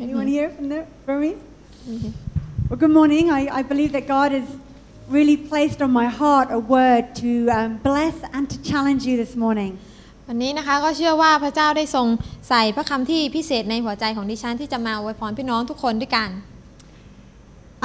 [0.00, 1.40] Anyone here from the Burmese?
[2.68, 3.30] Well, good morning.
[3.30, 4.48] I, I believe that God has
[5.08, 9.34] really placed on my heart a word to um, bless and to challenge you this
[9.44, 9.72] morning.
[10.28, 12.06] วันนี้นะคะก็เชื่อว่าพระเจ้าได้ทรง
[12.48, 16.30] ใส่พระคำที่พิเศษในหัวใจของดิฉันที่จะมาอวยพรพี่น้องทุกคนด้วยกัน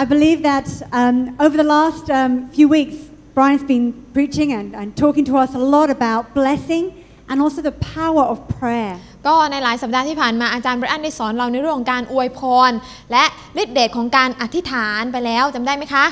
[0.01, 0.67] I believe that
[0.99, 2.97] um, over the last um, few weeks,
[3.35, 3.87] Brian's been
[4.17, 6.83] preaching and, and talking to us a lot about blessing
[7.29, 8.93] and also the power of prayer.
[9.26, 12.70] ก็ในหลายสัปดาห์ที่ผ่านมาอาจารย์ไบรอันได้สอนเราในเรื่องของการอวยพร
[13.12, 13.24] และ
[13.62, 16.06] ฤทธิเดชของการอธิษฐานไปแล้วจำได้ไหมคะ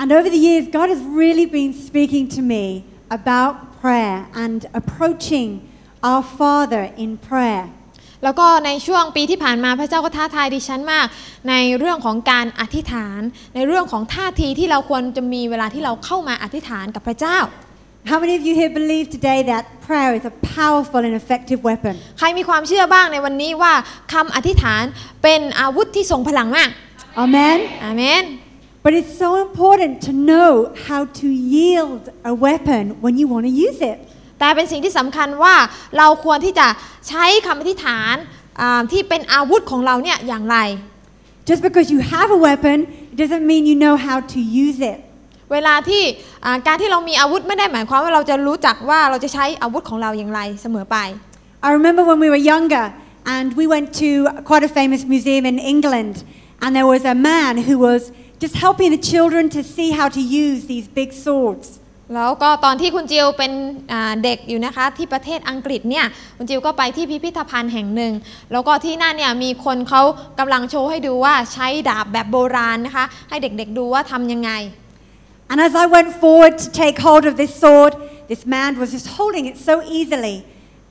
[0.00, 2.64] And over the years, God has really been speaking to me
[3.18, 3.52] about
[3.82, 5.48] prayer and approaching
[6.08, 7.64] our Father in prayer.
[8.24, 11.06] แล้วก็ในช่วงปีที่ผ่านมาพระเจ้าก็ท้าทายดิฉันมาก
[11.48, 13.20] ในเรื่องของการอธิษฐาน
[13.54, 17.38] ในเรื่องของท่าทีที่เราควรจะมีเวลาที่เราเข้ามาอธิษฐานกับพระเจ้า
[18.11, 21.93] How many of you here believe today that prayer is a powerful and effective weapon?
[22.19, 23.73] ใครมีความเชื่อบ้างในวันนี้ว่า
[24.13, 24.83] คำอธิษฐาน
[25.23, 26.69] เป็นอาวุธที่ทรงพลังมาก
[27.23, 27.57] Amen?
[27.85, 28.23] อาเมน
[28.85, 30.51] But it's so important to know
[30.87, 33.97] how to yield a weapon when you want to use it.
[34.39, 35.55] แต่เป็นสิ่งที่สำคัญว่า
[35.97, 36.67] เราควรที่จะ
[37.07, 38.15] ใช้คำอธิษฐาน
[38.61, 40.57] อ่าที่เป็นอาวุธของเราเนี่ยอย่างไร
[41.49, 42.77] Just because you have a weapon,
[43.11, 44.99] it doesn't mean you know how to use it.
[45.52, 46.02] เวลาที่
[46.44, 50.98] อ่าการที่เรามีอาวุธไม่ได้หมายความว่าเราจะรู้จักว่าเราจะใช้อาวุธของเราอย่างไรเสมอไป
[51.66, 52.86] I remember when we were younger
[53.34, 54.10] and we went to
[54.50, 56.14] quite a famous museum in England,
[56.62, 58.02] and there was a man who was
[58.42, 61.66] just helping the children to see how to use these big swords.
[62.14, 63.52] แล้วก็ตอนที่คุณจิวเป็น
[63.92, 68.12] อ่าเด็กอยู่นะคะที่ประเทศอังกฤษเนี่ยคุณจิวก็ไปที่พิพิธภัณฑ์แห่งหนึ่ง
[68.52, 70.02] แล้วก็ที่นั่นเนี่ยมีคนเขา
[70.38, 74.50] กำลังโชว์ให้ดูว่าใช้ดาบแบบโบราณนะคะให้เด็กๆดูว่าทำยังไง
[75.49, 77.93] And as I went forward to take hold of this sword,
[78.31, 80.37] this man was just holding it so easily.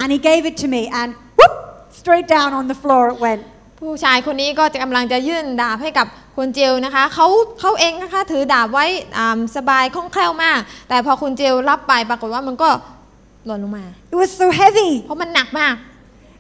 [0.01, 1.55] And he gave it to me, and whoop,
[2.01, 3.43] straight down on the floor it went.
[3.81, 6.07] ผู้ชายคนนี้ก็จะกำลังจะยื่นดาบให้กับ
[6.37, 7.27] คุณจิวนะคะเขา
[7.61, 12.71] เขาเองนะคะถือดาบไว้อ่าสบายคล่องแคล่วมาก แต่พอคุณจิวรับไปปรากฏว่ามันก็
[13.47, 14.91] หล่นลงมา It was so heavy.
[15.03, 15.75] เพราะมันหนักมาก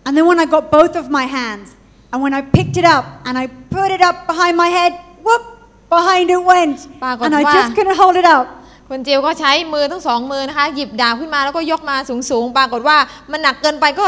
[0.05, 1.69] And then when I got both of my hands,
[2.11, 3.45] and when I picked it up and I
[3.77, 4.93] put it up behind my head,
[5.27, 5.45] whoop,
[5.94, 6.78] behind it went.
[7.04, 7.54] Pagod And I wa.
[7.56, 8.46] just couldn't hold it up.
[8.90, 12.98] คุณจิวก็ใช้มือทั้งสองมือนะคะ หยิบดาบขึ้นมาแล้วก็ยกมาสูงๆ ปรากฏว่า
[13.32, 14.08] มันหนักเกินไปก็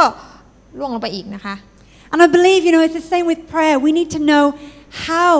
[0.79, 1.55] ล่วงลงไปอีกนะคะ
[2.11, 3.75] And I believe, you know, it's the same with prayer.
[3.87, 4.45] We need to know
[5.09, 5.33] how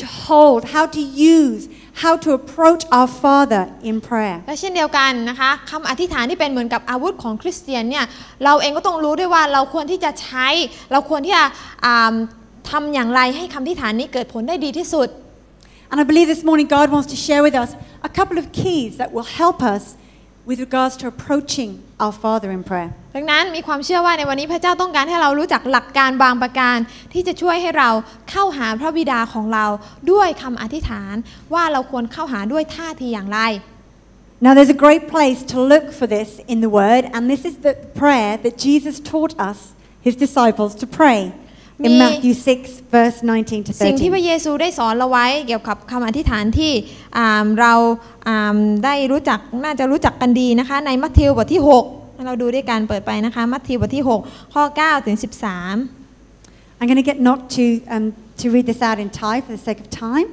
[0.00, 1.02] to hold, how to
[1.36, 1.62] use,
[2.02, 4.36] how to approach our Father in prayer.
[4.46, 8.04] และเช่นเดียวกันนะคะคำอธิษฐานที่เป็นเหมือนกับอาวุธของคริสเตียนเนี่ย
[8.44, 10.48] เราเองก็ต้องรู้ด้วยว่าเราควรที่จะใช้
[10.92, 11.44] เราควรที่จะ
[11.84, 12.14] อ่า
[12.70, 15.08] ทำอย่างไรให้คำอธิษฐานนี้เกิดผลได้ดีที่สุด
[15.89, 17.69] And I believe this morning God wants to share with us
[18.09, 19.83] a couple of keys that will help us
[20.49, 21.71] with regards to approaching
[22.03, 22.91] our Father in prayer.
[23.15, 26.77] ดังนั้นมีความเชื่อว่าในวันนี้พระเจ้าต้องการให้เรารู้จักหลักการบางประการ
[27.13, 27.89] ที่จะช่วยให้เรา
[28.31, 29.65] เข้าหาพระบิดาของเรา
[30.11, 31.15] ด้วยคำอธิษฐาน
[31.53, 33.41] ว่าเราควรเข้าหาด้วยท่าทีอย่างไร
[34.45, 37.55] Now, there's a great place to look for this in the Word, and this is
[37.67, 39.59] the prayer that Jesus taught us,
[40.07, 41.19] his disciples, to pray
[41.86, 44.26] In Me- Matthew 6, verse 19 to สิ่งที่พระ 30.
[44.26, 46.72] เยซูได้สอนเราไว้เกี่ยวกับคำอธิษฐานที่
[47.16, 47.74] อ่าเรา
[48.28, 55.26] อ่าได้รู้จักน่าจะรู้จักกันดีนะคะ ในมัทธิวบทที่6ให้เราดูด้วยกันเปิดไปนะคะ มัทธิวบทที่ 6 ข้อ 9 ถึง 13
[56.80, 57.64] I'm going to get not to,
[57.94, 58.06] um,
[58.40, 60.28] to read this out in Thai for the sake of time.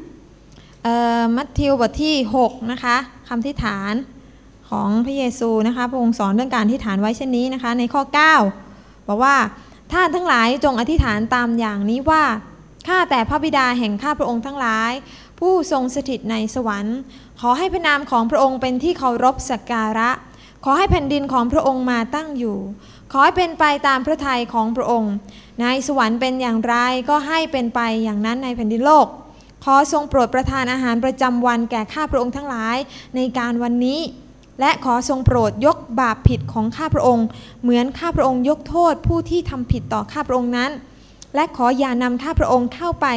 [0.84, 2.96] เอ่อมัทธิวบทที่ 6 นะคะ
[3.28, 3.94] คำอธิษฐาน
[4.70, 8.04] ของพระเยซูนะคะพระองค์สอนเรื่องการอธิษฐานไว้เช่นนี้นะคะ ในข้อ
[8.56, 9.36] 9 บอกว่า
[9.92, 12.24] ท่านทั้งหลายจงอธิษฐานตามอย่างนี้ว่า
[12.88, 14.92] ข้าแต่พระบิดาแห่งข้าพระองค์ทั้งหลาย
[15.40, 16.98] ผู้ทรงสถิตในสวรรค์
[17.42, 20.10] ขอให้พระนามของพระองค์เป็นที่เคารพสักการะ
[20.64, 22.58] ขอให้แผ่นดินของพระองค์มาตั้งอยู่
[23.12, 25.14] ขอให้เป็นไปตามพระทัยของพระองค์
[25.62, 26.76] ในสวรรค์เป็นอย่างไร
[27.10, 29.08] ก็ให้เป็นไปอย่างนั้นในแผ่นดินโลก
[29.64, 32.78] ขอทรงโปรดประทานอาหารประจำวันแก่ข้าพระองค์ทั้งหลาย
[33.16, 34.00] ในการวันนี้
[34.60, 37.28] และขอทรงโปรดยกบาปผิดของข้าพระองค์
[37.62, 40.72] เหมือนข้าพระองค์ยกโทษผู้ที่ทำผิดต่อข้าพระองค์นั้น
[41.36, 43.08] และขออย่านำข้าพระองค์เข้าไป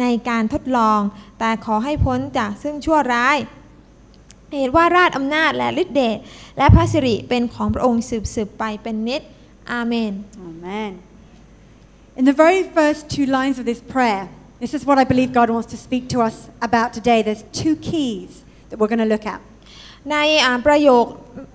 [0.00, 1.00] ในการทดลอง
[1.38, 3.36] แต่ขอให้พ้นจากซึ่งชั่วร้าย
[4.58, 6.18] เหตุว่าราชอำนาจและฤทธิเดช
[6.58, 9.22] และพระสิริเป็นของพระองค์สืบสืบไปเป็นนิจ
[9.70, 10.12] อาเมน
[10.48, 10.92] Amen.
[12.20, 14.28] In the very first two lines of this prayer,
[14.62, 16.36] this is what I believe God wants to speak to us
[16.68, 17.18] about today.
[17.22, 19.40] There's two keys that we're going to look at.
[20.10, 21.06] ในอ่าประโยค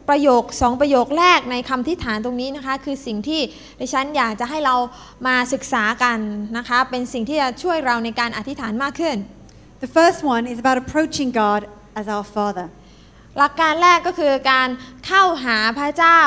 [0.09, 3.41] ประโยคสองประโยคแรกในคำที่ฐานตรงนี้นะคะ คือสิ่งที่
[3.79, 4.75] ดิฉันอยากจะให้เรา
[5.27, 6.17] มาศึกษากัน
[6.57, 9.15] นะคะ เป็นสิ่งที่จะช่วยเราในการอธิษฐานมากขึ้น
[9.83, 11.61] The first one is about approaching God
[11.99, 12.67] as our Father.
[13.37, 14.69] หลักการแรกก็คือการ
[15.07, 16.19] เข้าหาพระเจ้า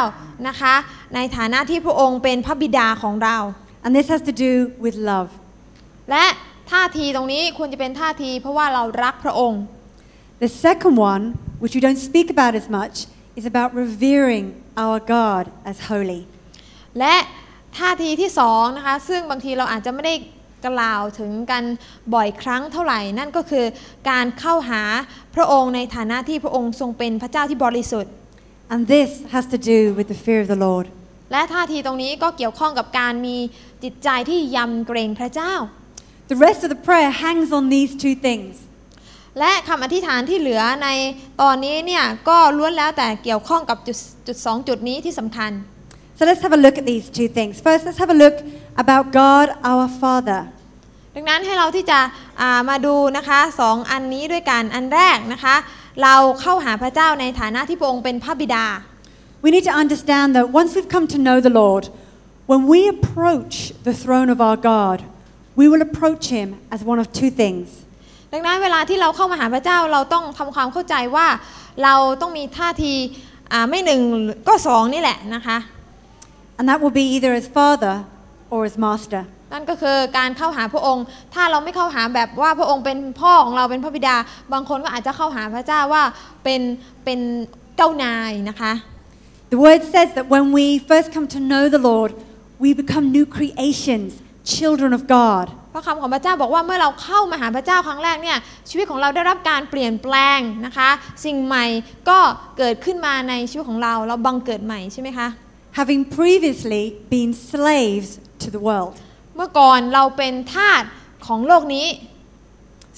[0.49, 0.75] นะคะ
[1.15, 3.37] ในฐานะที่พระองค์เป็นพระบิดาของเรา
[3.85, 4.53] And this has to do
[4.85, 5.31] with love.
[6.11, 6.25] และ
[6.71, 9.63] ท่าทีตรงนี้ควรจะเป็นท่าทีเพราะว่าเรารักพระองค์
[10.43, 11.25] The second one,
[11.61, 12.95] which we don't speak about as much,
[13.39, 14.47] is about revering
[14.85, 16.23] our God as holy.
[16.99, 17.17] และ
[17.79, 20.15] ท่าทีที่สองนะคะซึ่งบางทีเราอาจจะไม่ได้
[20.67, 21.65] กล่าวถึงกัน
[22.15, 23.65] บ่อยครั้งเท่าไหร่ นั่นก็คือ
[24.11, 24.83] การเข้าหา
[25.35, 28.13] พระองค์ในฐานะที่พระองค์ทรงเป็นพระเจ้าที่บริสุทธิ์
[28.73, 30.87] And this has to do with the fear of the Lord.
[31.33, 33.37] และท่าทีตรงนี้ก็เกี่ยวข้องกับการมี
[33.85, 35.53] จิตใจที่ยำเกรงพระเจ้า
[36.33, 38.53] The rest of the prayer hangs on these two things.
[39.39, 40.89] และคำอธิษฐานที่เหลือใน
[41.43, 45.53] ตอนนี้เนี่ยก็ล้วนแล้วแต่เกี่ยวข้องกับจุดจุดสองจุดนี้ที่สำคัญ
[46.19, 47.55] So let's have a look at these two things.
[47.67, 48.37] First, let's have a look
[48.83, 50.41] about God our Father.
[51.17, 51.99] ดังนั้นให้เราที่จะ
[52.41, 55.55] อ่ามาดูนะคะสองอันนี้ด้วยกันอันแรกนะคะ
[56.03, 58.67] เราเข้าหาพระเจ้าในฐานะที่พระองค์เป็นพระบิดา
[59.45, 61.85] We need to understand that once we've come to know the Lord,
[62.51, 63.55] when we approach
[63.89, 64.99] the throne of our God,
[65.61, 67.67] we will approach Him as one of two things.
[68.33, 71.27] ดังนั้นเวลาที่เราเข้ามาหาพระเจ้าเราต้องทำความเข้าใจว่า
[71.85, 72.95] เราต้องมีท่าที
[73.53, 74.01] อ่าไม่หนึ่ง
[74.49, 75.59] ก็สองนี่แหละนะคะ
[76.59, 77.95] And that will be either as Father
[78.53, 79.23] or as Master.
[79.53, 81.05] นั่นก็คือการเข้าหาพระองค์
[81.35, 84.17] ถ้าเราไม่เข้าหาแบบว่าพระองค์เป็นพ่อของเราเป็นพระบิดา
[84.53, 86.03] บางคนก็อาจจะเข้าหาพระเจ้าว่า
[86.45, 86.61] เป็น
[87.05, 87.21] เป็น
[87.77, 88.73] เจ้านายนะคะ
[89.53, 92.11] The word says that when we first come to know the Lord,
[92.65, 94.11] we become new creations,
[94.57, 95.47] children of God.
[95.71, 98.39] เพราะคำของพระเจ้าบอกว่าเมื่อเราเข้ามาหาพระเจ้าครั้งแรกเนี่ย
[98.69, 100.89] ชีวิตของเราได้รับการเปลี่ยนแปลงนะคะ
[101.25, 101.65] สิ่งใหม่
[102.09, 102.19] ก็
[102.59, 105.29] เกิดขึ้นมาในชีวิตของเราเราบังเกิดใหม่ใช่ไหมคะ
[105.81, 106.85] Having previously
[107.15, 108.09] been slaves
[108.43, 108.95] to the world.
[109.37, 110.83] เมื่อก่อนเราเป็นทาส
[111.27, 111.89] ของโลกนี้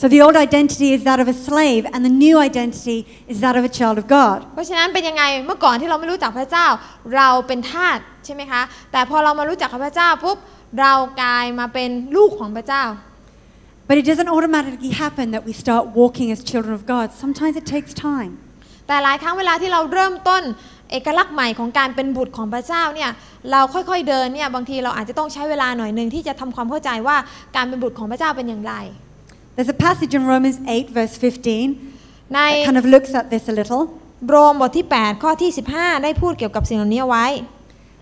[0.01, 2.99] So the old identity is that of a slave, and the new identity
[3.33, 4.39] is that of a child of God.
[4.55, 6.67] เพราะฉะนั้นเป็นยังไงเมื่อก่อนที่เราไม่รู้จักพระเจ้า
[7.17, 10.39] เราเป็นทาสใช่ไหมคะแต่พอเรามารู้จักพระเจ้าปุ๊บ
[10.81, 10.93] เรา
[11.23, 12.85] กลายมาเป็นลูกของพระเจ้า
[13.89, 17.07] But it doesn't automatically happen that we start walking as children of God.
[17.23, 18.33] Sometimes it takes time.
[18.87, 20.43] แต่หลายครั้งเวลาที่เราเริ่มต้น
[20.91, 23.11] เอกลักษณ์ใหม่ของการเป็นบุตรของพระเจ้าเนี่ย
[23.51, 27.17] เราค่อยๆเดินเนี่ยบางทีเราอาจจะต้องใช้เวลาหน่อยหนึ่งที่จะทำความเข้าใจว่า
[27.57, 28.75] การเป็นบุตรของพระเจ้าเป็นอย่างไร
[29.57, 33.45] There's a passage in Romans 8, verse 15, ใน that kind of looks at this
[33.53, 33.83] a little.
[34.29, 37.27] โรมบทที่ 8 ข้อที่ 15 ได้พูดเกี่ยวกับสิ่งเหล่านี้เอาไว้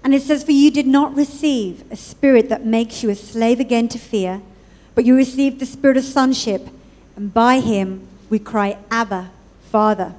[0.03, 3.59] And it says, For you did not receive a spirit that makes you a slave
[3.59, 4.41] again to fear,
[4.93, 6.61] but you received the spirit of sonship,
[7.15, 9.31] and by him we cry, Abba,
[9.71, 10.11] Father.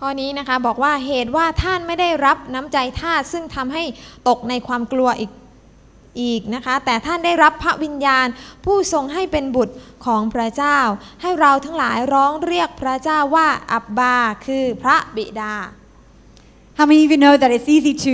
[0.00, 3.82] ข้อนี้นะคะบอกว่าเหตุว่าท่านไม่ได้รับน้ำใจทาสซึ่งทำให้
[4.28, 5.30] ตกในความกลัวอีก
[6.20, 8.26] อีกนะคะ แต่ท่านได้รับพระวิญญาณ
[8.64, 9.74] ผู้ทรงให้เป็นบุตร
[10.06, 10.78] ของพระเจ้า
[11.22, 14.16] ให้เราทั้งหลายร้องเรียกพระเจ้าว่าอับบา
[14.46, 15.54] คือพระบิดา
[16.78, 18.12] How many of you know that it's easy to,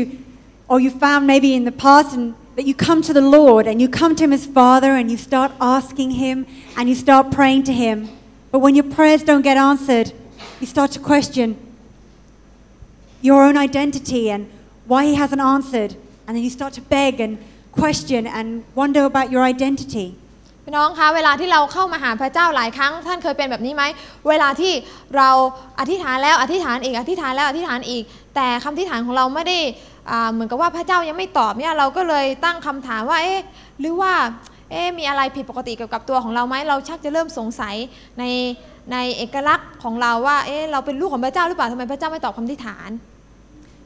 [0.68, 3.80] or you found maybe in the past, and that you come to the Lord and
[3.80, 7.64] you come to Him as Father and you start asking Him and you start praying
[7.64, 8.10] to Him,
[8.52, 10.12] but when your prayers don't get answered,
[10.60, 11.56] you start to question
[13.22, 14.50] your own identity and
[14.86, 15.96] why He hasn't answered,
[16.28, 17.38] and then you start to beg and
[17.72, 20.16] question and wonder about your identity.
[20.70, 23.84] พี่น้องคะเวลาที่เราเข้ามาหาพระเจ้าหลายครั้ง ท่านเคยเป็นแบบนี้ไหม
[24.30, 24.74] เวลาที่
[25.18, 25.30] เรา
[25.80, 28.04] อธิษฐานแล้วอธิษฐานอีกอธิษฐานแล้วอธิษฐานอีก
[28.36, 29.60] แต่คำอธิษฐานของเราไม่ได้
[30.32, 33.42] เหมือนกับว่าพระเจ้ายังไม่ตอบเนี่ยเราก็เลยตั้งคำถามว่าเอ๊ะ
[33.80, 34.14] หรือว่า
[34.72, 37.76] เอ๊ะมีอะไรผิดปกติเกี่ยวกับตัวของเราไหมเราชักจะเริ่มสงสัย
[38.20, 38.24] ใน
[38.92, 42.90] ในเอกลักษณ์ของเราว่าเอ๊ะเราเป็นลูกของพระเจ้าหรือเปล่าทำไมพระเจ้าไม่ตอบคำอธิษฐาน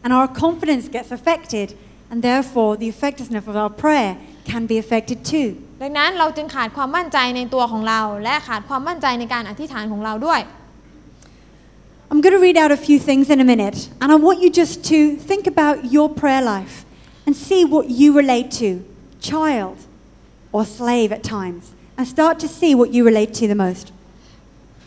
[0.04, 1.68] And our confidence gets affected,
[2.12, 4.12] and therefore the effectiveness of our prayer
[4.50, 5.50] can be affected too.
[5.84, 10.42] ดังนั้นเราจึงขาดความมั่นใจในตัวของเรา และขาดความมั่นใจในการอธิษฐานของเราด้วย
[12.10, 14.50] I'm going to read out a few things in a minute, and I want you
[14.62, 16.76] just to think about your prayer life
[17.26, 18.70] and see what you relate to,
[19.32, 19.78] child
[20.56, 21.64] or slave at times,
[21.98, 23.86] and start to see what you relate to the most.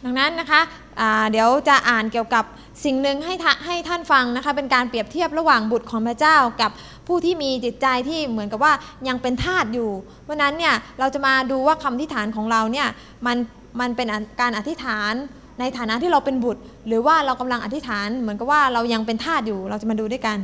[0.05, 0.61] ดังนั้นนะคะ
[1.01, 2.45] อ่าเดี๋ยวจะอ่านเกี่ยวกับ
[2.85, 6.71] สิ่งหนึ่งให้ท่าให้ท่านฟังนะคะเป็นการเปรียบเทียบระหว่างบุตรของพระเจ้ากับ
[7.07, 8.73] ผู้ที่มีจิตใจที่เหมือนกับว่า
[9.09, 9.91] ยังเป็นทาสอยู่
[10.23, 12.89] เพราะฉะนั้นเนี่ยเราจะมาดูว่าคำอธิษฐานของเราเนี่ย
[13.27, 13.37] มัน
[13.81, 14.07] มันเป็น
[14.41, 15.13] การอธิษฐาน
[15.61, 20.39] ในฐานะที่เราเป็นบุตร หรือว่าเรากำลังอธิษฐานเหมือนกับว่าเรายังเป็นทาสอยู่เราจะมาดูด้วยกัน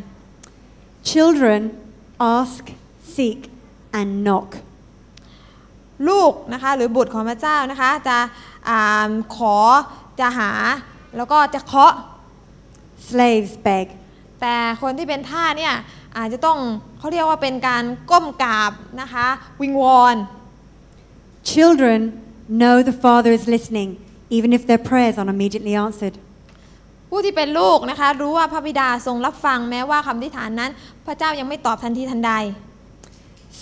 [1.11, 1.61] Children
[2.37, 2.65] ask,
[3.15, 3.41] seek,
[4.01, 4.49] and knock.
[6.09, 8.19] ลูกนะคะหรือบุตรของพระเจ้านะคะจะ
[8.69, 9.57] อาขอ
[10.21, 10.51] จะหา
[11.17, 11.95] แล้วก็จะเคาะ
[13.11, 13.87] Slaves beg.
[14.41, 15.75] แต่คนที่เป็นท่าสเนี่ย
[16.19, 16.59] อาจจะต้อง
[16.99, 19.27] เขาเรียกว่าเป็นการก้มกราบนะคะ
[19.61, 20.17] วิงวอน
[21.53, 22.01] Children
[22.61, 23.91] know the Father is listening,
[24.37, 26.17] even if their prayers aren't immediately answered.
[27.11, 30.71] ผู้ที่เป็นลูกนะคะรู้ว่าพระบิดาทรงรับฟังแม้ว่าคำอธิษฐานนั้น
[31.07, 32.33] พระเจ้ายังไม่ตอบทันทีทันใด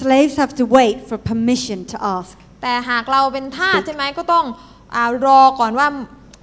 [0.00, 2.34] Slaves have to wait for permission to ask.
[2.62, 4.44] แต่หากเราเป็นทาสใช่ไหมก็ต้อง
[4.96, 5.86] อารอก่อนว่า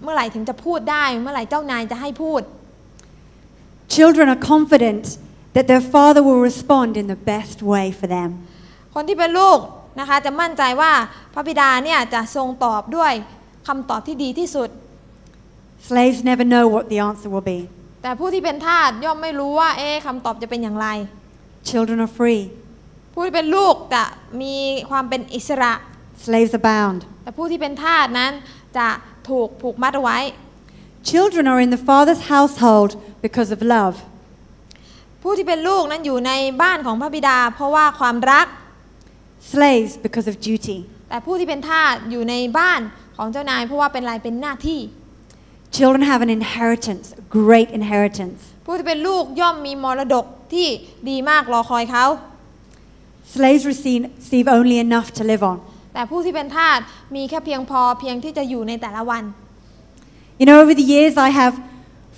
[0.04, 2.42] เมื่อไหร่ถึงจะพูดได้ เมื่อไหร่เจ้านายจะให้พูด
[3.88, 5.18] Children are confident
[5.54, 8.30] that their father will respond in the best way for them.
[8.94, 9.60] คนที่เป็นลูก
[10.00, 10.92] นะคะจะมั่นใจว่า
[11.34, 13.14] พระบิดาเนี่ยจะทรงตอบด้วย
[13.68, 14.70] คำตอบที่ดีที่สุด
[15.88, 17.60] Slaves never know what the answer will be.
[18.04, 20.88] แต่ผู้ที่เป็นทาสย่อมไม่รู้ว่าเอ๊ะคำตอบจะเป็นอย่างไร
[21.70, 22.42] Children are free.
[23.14, 24.04] ผู้ที่เป็นลูกจะ
[24.42, 24.56] มี
[24.90, 25.74] ความเป็นอิสระ
[26.26, 27.00] Slaves are bound.
[27.24, 28.32] แต่ผู้ที่เป็นทาสนั้น
[28.78, 28.88] จะ
[29.30, 30.18] ถูกผูกมัดเอาไว้
[31.12, 32.92] Children are in the father's household
[33.26, 33.96] because of love.
[35.22, 36.32] ผู้ที่เป็นลูกนั้นอยู่ใน
[36.62, 38.48] บ้านของพระบิดา เพราะว่าความรัก
[39.54, 40.78] Slaves because of duty.
[41.10, 42.80] แต่ผู้ที่เป็นทาสอยู่ในบ้าน
[43.18, 44.80] ของเจ้านาย เพราะว่าเป็นอะไรเป็นหน้าที่
[45.76, 48.40] Children have an inheritance, a great inheritance.
[48.66, 50.68] ผู้ที่เป็นลูกย่อมมีมรดกที่
[51.10, 52.06] ดีมากรอคอยเขา
[53.34, 55.58] Slaves receive, receive only enough to live on.
[55.94, 56.80] แต่ผู้ที่เป็นทาส
[57.16, 59.24] มีแค่เพียงพอเพียงที่จะอยู่ในแต่ละวัน
[60.41, 61.55] You know, over the years, I have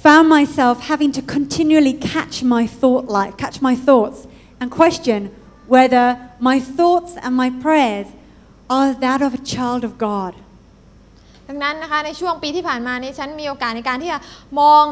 [0.07, 4.19] found myself having to continually catch my thought life, catch my thoughts,
[4.61, 5.21] and question
[5.75, 6.05] whether
[6.41, 8.09] my thoughts and my prayers
[8.69, 10.33] are that of a child of God.
[11.49, 14.19] ดังนั้นนะคะในช่วงปีที่ผ่านมานี้ฉันมีโอกาสในการที่จะ
[14.61, 14.85] มอง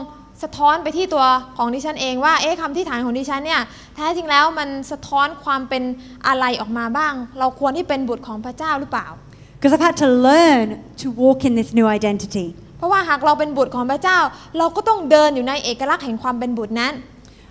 [0.43, 1.25] สะท้อนไปที่ตัว
[1.57, 3.63] ของดิฉันเองว่าเอ๊ะคำที่ฐานของดิฉันเนี่ย
[3.95, 5.83] แท้จริงแล้วมันสะท้อนความเป็น
[6.27, 9.09] อะไรออกมาบ้าง เราควรที่เป็นบุตรของพระเจ้าหรือเปล่า
[9.57, 10.67] Because I've had to learn
[11.03, 12.49] to walk in this new identity.
[12.78, 14.20] เพราะว่าหากเราเป็นบุตรของพระเจ้า
[14.58, 16.94] เราก็ต้องเดินอยู่ในเอกลักษณ์แห่งความเป็นบุตรนั้น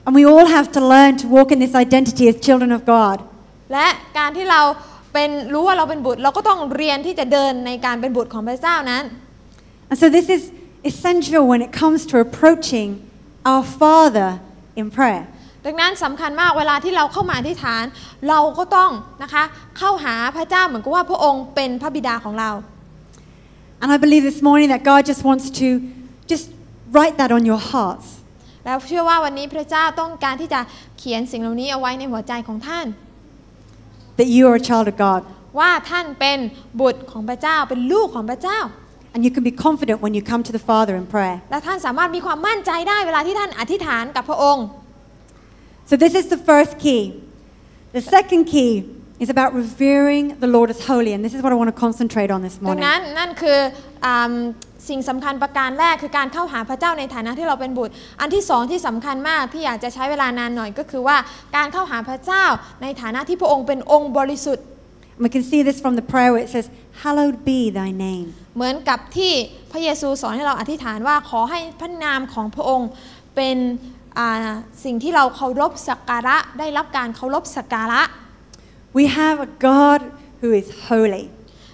[0.06, 3.16] And we all have to learn to walk in this identity as children of God.
[3.72, 3.86] และ
[4.18, 4.60] การที่เรา
[5.12, 9.04] เป็นรู้ว่าเราเป็นบุตร เราก็ต้องเรียนที่จะเดินในการเป็นบุตรของพระเจ้านั้น
[9.90, 10.42] And so this is
[10.90, 12.88] essential when it comes to approaching
[13.50, 14.30] our Father
[14.80, 15.24] in prayer.
[15.66, 17.84] ดังนั้นสำคัญมากเวลาที่เราเข้ามาอธิษฐาน
[18.28, 18.90] เราก็ต้อง
[19.22, 19.44] นะคะ
[19.78, 22.50] เข้าหาพระเจ้าเหมือนกับว่าพระองค์เป็นพระบิดาของเรา
[23.83, 25.67] And I believe this morning that God just wants to
[26.31, 26.45] just
[26.95, 28.07] write that on your hearts.
[28.65, 30.59] แล้วเชื่อว่าวันนี้พระเจ้าต้องการที่จะ
[30.99, 32.85] เขียนสิ่งเหล่านี้เอาไว้ในหัวใจของท่าน
[34.19, 35.21] that you are a child of God.
[35.59, 36.37] ว่าท่านเป็น
[36.79, 38.59] บุตรของพระเจ้าเป็นลูกของพระเจ้า
[39.13, 41.37] And you can be confident when you come to the Father in prayer.
[41.51, 44.65] และท่านสามารถมีความมั่นใจได้เวลาที่ท่านอธิษฐานกับพระองค์
[45.89, 47.01] So, this is the first key.
[47.97, 48.71] The second key
[49.22, 51.12] is about revering the Lord as holy.
[51.16, 52.84] And this is what I want to concentrate on this ดัง morning.
[52.86, 53.58] นั้นนั่นคือ
[54.04, 54.32] อา
[54.88, 61.16] สิ่งสำคัญประการแรกคือการเข้าหาพระเจ้าในฐานะที่เราเป็นบุตร อันที่สองที่สำคัญมากที่อยากจะใช้เวลานานหน่อยก็คือว่า
[61.56, 62.44] การเข้าหาพระเจ้า
[62.82, 64.64] ในฐานะที่พระองค์เป็นองค์บริสุทธิ์
[65.16, 66.66] And we can see this from the prayer where it says,
[67.04, 68.26] Hallowed be thy name.
[68.56, 69.32] เหมือนกับที่
[69.72, 72.88] พระเยซูสอนให้เราอธิษฐานว่าขอให้พระนามของพระองค์
[73.36, 73.56] เป็น
[74.18, 74.50] อ่า
[74.84, 78.02] สิ่งที่เราเคารพสักการะได้รับการเคารพสักการะ
[78.97, 79.99] We have a God
[80.41, 81.25] who is holy.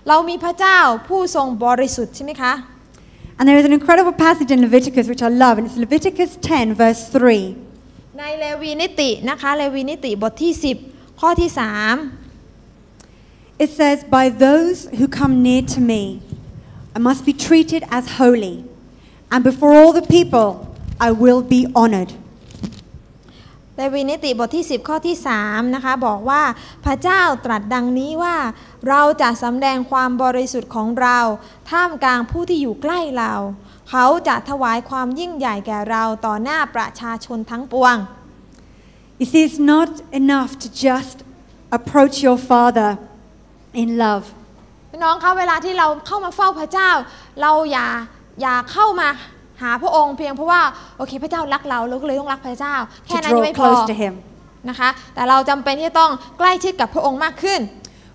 [0.10, 2.54] เรามีพระเจ้าผู้ทรงบริสุทธิ์ใช่ไหมคะ
[3.38, 6.74] And there is an incredible passage in Leviticus which I love, and it's Leviticus 10,
[6.84, 7.44] verse 3.
[8.20, 10.54] ในเลวีนิตินะคะเลวีนิติบทที่
[10.88, 11.50] 10 ข้อที่
[13.64, 16.22] It says, By those who come near to me,
[16.98, 18.56] I must be treated as holy,
[19.32, 20.50] and before all the people,
[21.00, 22.12] I will be honored.
[23.81, 26.43] 3เลวีนิติบทที่ 10 ข้อที่3นะคะบอกว่า
[26.85, 28.37] พระเจ้าตรัสดังนี้ว่า
[28.89, 31.19] เราจะสำแดงความบริสุทธิ์ของเรา
[31.71, 33.33] ท่ามกลางผู้ที่อยู่ใกล้เรา
[33.91, 37.97] เขาจะถวายความยิ่งใหญ่แก่เราต่อหน้าประชาชนทั้งปวง
[39.21, 41.17] You see, it's not enough to just
[41.79, 42.91] approach your Father
[43.83, 44.25] in love.
[44.91, 46.91] พี่น้องคะเวลาที่เราเข้ามาเฝ้าพระเจ้า
[47.41, 47.89] เราอย่า
[48.43, 49.09] อย่าเข้ามา
[49.61, 50.63] หาพระองค์เพียงเพราะว่า
[50.99, 52.75] โอเค พระเจ้ารักเราเราก็เลยต้องรักพระเจ้า
[53.07, 54.15] แค่ To นั้นยัง draw ไม่พอ close to Him.
[54.69, 57.61] นะคะแต่เราจำเป็นที่จะต้องใกล้ชิดกับพระองค์มากขึ้น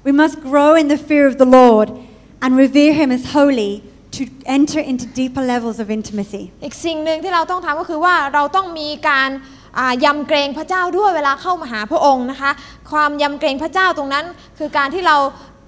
[0.08, 1.88] We must grow in the fear of the Lord
[2.44, 3.72] and revere Him as holy
[4.18, 4.22] to
[4.58, 6.44] enter into deeper levels of intimacy.
[6.64, 9.30] อีกสิ่งหนึ่งที่เราต้องทำก็คือว่าเราต้องมีการ
[9.80, 12.52] อ่ายำเกรงพระเจ้าด้วยเวลาเข้ามาหาพระองค์นะคะ
[12.92, 14.26] ความยำเกรงพระเจ้าตรงนั้น
[14.58, 15.18] คือการที่เรา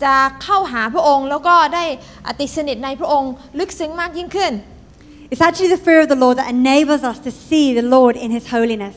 [0.04, 1.84] จะเข้าหาพระองค์ แล้วก็ได้
[2.26, 4.52] อติดสนิทในพระองค์ลึกซึ้งมากยิ่งขึ้น
[5.33, 8.31] It's actually the fear of the Lord that enables us to see the Lord in
[8.37, 8.97] His holiness.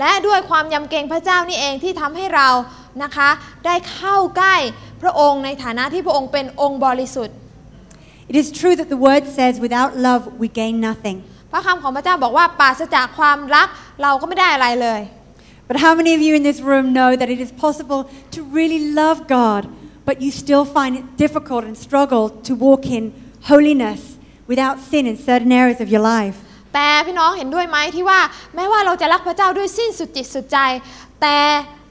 [0.00, 2.48] และด้วยความยำเกรงพระเจ้านี่เองที่ทำให้เรา
[3.02, 3.28] นะคะ
[3.66, 4.56] ได้เข้าใกล้
[5.02, 7.36] พระองค์ในฐานะที่พระองค์เป็นองค์บริสุทธิ์
[8.30, 11.16] It is true that the word says, without love, we gain nothing.
[11.52, 13.68] พระคำของพระเจ้าบอกว่าปราศจากความรัก
[14.02, 15.00] เราก็ไม่ได้อะไรเลย
[15.68, 18.00] But how many of you in this room know that it is possible
[18.34, 19.62] to really love God,
[20.08, 23.04] but you still find it difficult and struggle to walk in
[23.50, 24.00] holiness
[24.49, 26.37] without sin in certain areas of your life?
[26.73, 28.19] แต่พี่น้องเห็นด้วยไหมที่ว่า
[28.55, 30.57] แม้ว่าเราจะรักพระเจ้าด้วยสิ้นสุดจิตสุดใจ
[31.21, 31.37] แต่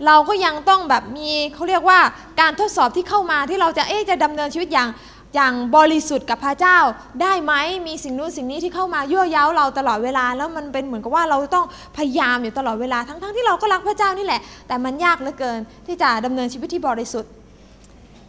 [0.07, 1.99] เราก็ยังต้องแบบมีเขาเรียกว่า
[2.41, 4.89] การทดสอบที่เข้ามาที่เราจะเอ๊ะจะดำเนินชีวิตอย่าง
[5.35, 6.79] อย่างบริสุทธิ์กับพระเจ้า
[7.23, 7.53] ได้ไหม
[7.87, 17.31] มีสิ่งนู้นสิ่งนี้ที่เข้ามายั่วเย้าเราตลอดเวลาแล้วมันเป็นเหมือนกับว่าเราต้องพยายามอยู่ตลอดเวลาทั้งๆที่เราก็รักพระเจ้านี่แหละ แต่มันยากเหลือเกินที่จะดำเนินชีวิตที่บริสุทธิ์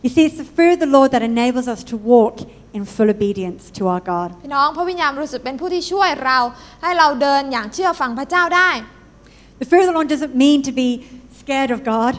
[0.04, 2.36] You see, it's the fear of the Lord that enables us to walk
[2.78, 4.30] in full obedience to our God.
[4.44, 6.40] พี่น้องพระวิญญาณบริสุทธิ์เป็นผู้ที่ช่วยเรา
[6.82, 8.70] ให้เราเดินอย่างเชื่อฟังพระเจ้าได้
[9.62, 10.90] The fear of the Lord doesn't mean to be
[11.40, 12.14] scared of God.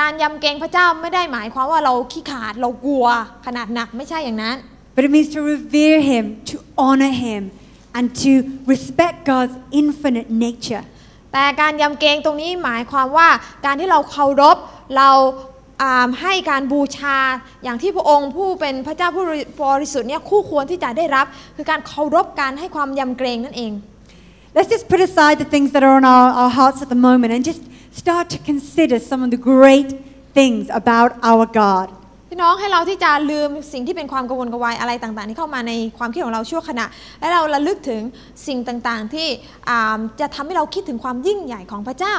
[0.00, 3.06] การยำเกรงพระเจ้าไม่ได้หมายความว่าเราขี้ขลาดเรากลัว
[3.46, 4.56] ขนาดหนักไม่ใช่อย่างนั้น
[4.96, 7.42] But it means to revere Him, to honor Him,
[7.96, 8.32] and to
[8.72, 10.84] respect God's infinite nature.
[11.32, 13.28] แต่การยำเกรงตรงนี้หมายความว่า
[13.64, 14.56] การที่เราเคารพ
[14.96, 15.49] เราอ่า
[16.20, 17.16] ให้การบูชา
[17.64, 19.24] อย่างที่พระองค์ผู้เป็นพระเจ้าผู้
[19.60, 23.72] บริสุทธิ์เนี่ยคู่ควรที่จะได้รับ คือการเคารพการให้ความยำเกรงนั่นเอง
[24.56, 27.30] Let's just put aside the things that are on our, our hearts at the moment
[27.34, 27.62] and just
[28.02, 29.90] start to consider some of the great
[30.38, 31.88] things about our God.
[32.30, 36.86] พี่น้องให้เราที่จะลืมสิ่งที่เป็นความกังวลกระวายอะไรต่างๆ ที่เข้ามาในความคิดของเราชั่วขณะ
[37.20, 38.02] และเราระลึกถึง
[38.46, 39.28] สิ่งต่างๆที่
[39.68, 42.14] อ่าจะทำให้เราคิดถึงความยิ่งใหญ่ของพระเจ้า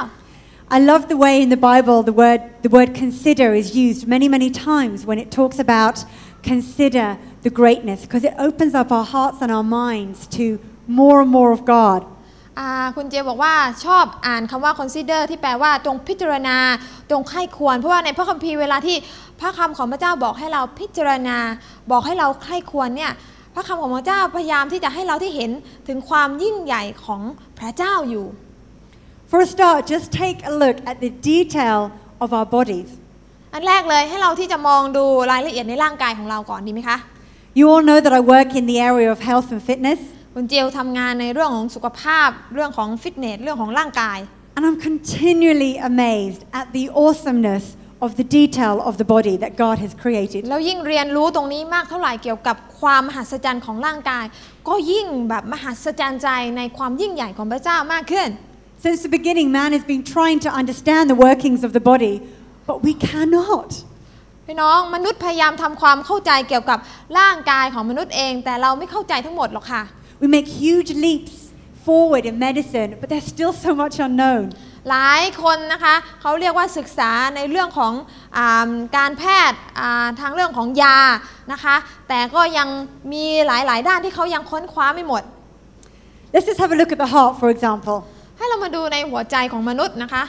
[0.74, 4.26] I love the way in the Bible the word, the word consider is used many,
[4.26, 6.02] many times when it talks about
[6.42, 11.30] consider the greatness because it opens up our hearts and our minds to more and
[11.30, 12.00] more of God.
[12.58, 16.56] อ่าคุณเจบอกว่าชอบอ่านคำว่า consider ที่แปลว่าจงพิจารณา
[17.10, 18.96] จงไข้ควร เพราะว่าในพระคัมภีร์เวลาที่
[19.40, 21.38] พระคำของพระเจ้าบอกให้เราพิจารณา
[21.90, 23.12] บอกให้เราไข้ควรเนี่ย
[23.54, 25.50] พระคำของพระเจ้าพยายามที่จะให้เราที่เห็น
[25.88, 27.22] ถึงความยิ่งใหญ่ของ
[27.58, 28.26] พระเจ้าอยู่
[29.32, 32.88] For a start, just take a look at the detail of our bodies.
[33.54, 36.96] อันแรกเลยให้เราที่จะมองดูรายละเอียดในร่างกายของเราก่อนดีไหมคะ
[37.58, 40.00] You all know that I work in the area of health and fitness,
[40.34, 44.18] คุณเจลทำงานในเรื่องของสุขภาพ เรื่องของฟิตเนส เรื่องของร่างกาย
[44.56, 47.64] and I'm continually amazed at the awesomeness
[48.04, 50.40] of the detail of the body that God has created.
[50.50, 54.24] แล้วยิ่งเรียนรู้ตรงนี้มากเท่าไหร่เกี่ยวกับความมหัศจรรย์ของร่างกาย
[54.68, 58.30] ก็ยิ่งแบบมหัศจรรย์ใจในความยิ่งใหญ่ของพระเจ้ามากขึ้น
[58.85, 62.15] Since the beginning, man has been trying to understand the workings of the body,
[62.69, 63.69] but we cannot.
[64.45, 66.79] พี่น้องมนุษย์พยายามทำความเข้าใจเกี่ยวกับ
[67.19, 69.83] ร่างกายของมนุษย์เอง แต่เราไม่เข้าใจทั้งหมดหรอกค่ะ
[70.21, 71.35] We make huge leaps
[71.85, 74.43] forward in medicine, but there's still so much unknown.
[74.89, 77.93] หลายคนนะคะเขาเรียกว่าศึกษาในเรื่องของ
[78.37, 80.99] อาการแพทย์อ่าทางเรื่องของยา
[81.51, 81.75] นะคะ
[82.09, 82.67] แต่ก็ยัง
[83.13, 85.23] มีหลาย ๆ ด้านที่เขายังค้นคว้าไม่หมด
[86.33, 87.97] Let's just have a look at the heart, for example.
[88.42, 90.22] ให้เรามาดูในหัวใจของมนุษย์นะคะ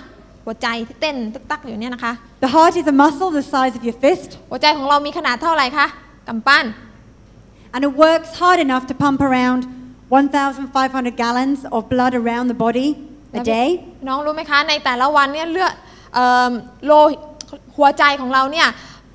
[0.46, 2.14] หัวใจที่เต้นตึกตักอยู่เนี่ยนะคะ
[2.46, 5.88] The heart is a muscle the size of your fist, หัวใจของเรามีขนาดเท่าไหร่คะ
[6.28, 6.66] กำปั้น
[7.74, 9.62] and it works hard enough to pump around
[10.10, 12.90] 1,500 gallons of blood around the body
[13.40, 13.68] a day.
[14.08, 15.74] น้องรู้ไหมคะ ในแต่ละวันเนี่ยเลือด
[16.14, 16.52] เอิ่ม
[16.86, 16.92] โล
[17.78, 18.68] หัวใจของเราเนี่ย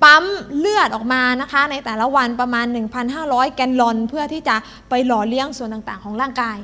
[0.03, 0.23] ปั๊ม
[0.59, 2.65] เลือดออกมานะคะ ในแต่ละวันประมาณ
[3.11, 4.55] 1,500 แกนลอน เพื่อที่จะ
[4.89, 6.57] ไปหล่อเลี้ยงส่วนต่างๆ ของร่างกาย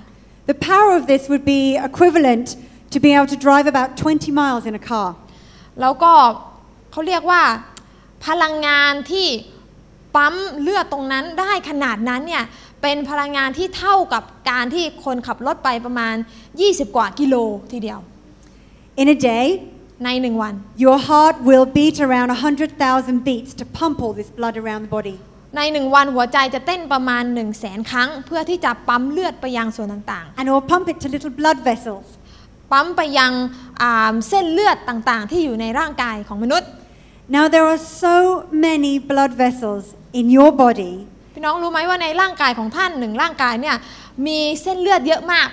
[0.50, 2.46] The power of this would be equivalent
[2.92, 5.08] to being able to drive about 20 miles in a car.
[5.80, 6.12] แล้วก็
[6.92, 7.42] เขาเรียกว่า
[8.26, 9.26] พลังงานที่
[10.16, 12.44] ปั๊มเลือดตรงนั้นได้ขนาดนั้นเนี่ย
[12.82, 16.14] เป็นพลังงานที่เท่ากับการที่คนขับรถไปประมาณ
[16.54, 17.34] 20 กว่ากิโล
[17.72, 18.00] ทีเดียว
[19.00, 19.46] In a day,
[20.04, 20.54] ในหนึ่งวัน
[20.84, 25.16] your heart will beat around 100,000 beats to pump all this blood around the body.
[25.55, 31.59] ในหนึ่งวันหัวใจจะเต้นประมาณ 1 0 0 0 0แสนครั้ง เพื่อที่จะปั๊มเลือดไปยังส่วนต่าง And it will pump it to little blood
[31.69, 32.07] vessels.
[32.39, 33.31] ๆ ปั๊มไปยัง
[33.81, 36.69] อ่าเส้นเลือดต่างๆ ที่อยู่ในร่างกายของมนุษย์
[37.35, 38.15] Now, there are so
[38.67, 39.85] many blood vessels
[40.19, 40.93] in your body
[41.33, 43.75] พี่น้องรู้ไหมว่าในร่างกายของท่านหนึ่งร่างกายเนี่ย
[44.27, 45.47] มีเส้นเลือดเยอะมาก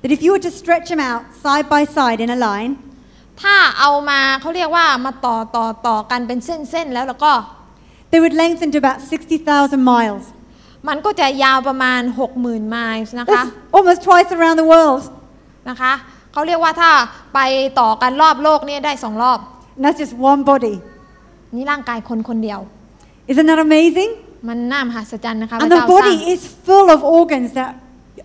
[0.00, 2.72] that if you were to stretch them out side by side in a line,
[3.42, 7.32] ถ้าเอามาเขาเรียกว่ามาต่อต่อต่อกันเป็นเส้นๆแล้วแล้วก็
[8.10, 10.24] they would lengthen to about 60,000 miles.
[10.88, 12.00] มันก็จะยาวประมาณ
[12.36, 15.02] 60,000 ไมล์นะคะ That's almost twice around the world.
[15.68, 15.92] นะคะ
[16.32, 16.90] เขาเรียกว่าถ้า
[17.34, 17.40] ไป
[17.80, 19.38] ต่อกันรอบโลกเนี่ยได้สองรอบ
[19.76, 20.74] And that's just one body.
[21.54, 22.60] นี่ร่างกายคนคนเดียว
[23.30, 24.10] Isn't that amazing?
[24.48, 27.70] มันน่ามหัศจรรย์นะคะพ And ระ the เจ้าสร้าง body is full of organs that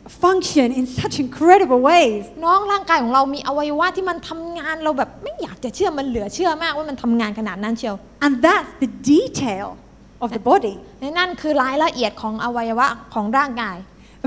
[0.09, 2.23] function in such incredible ways.
[2.45, 9.67] น้องร่างกายของเรามีอวัยวะที่มันทำงานเราแบบไม่อยากจะเชื่อมันเหลือเชื่อมากว่ามันทำงานขนาดนั้นเชียว And that's the detail
[10.23, 10.75] of the body.
[11.01, 13.77] และนั่นคือรายละเอียดของอวัยวะของร่างกาย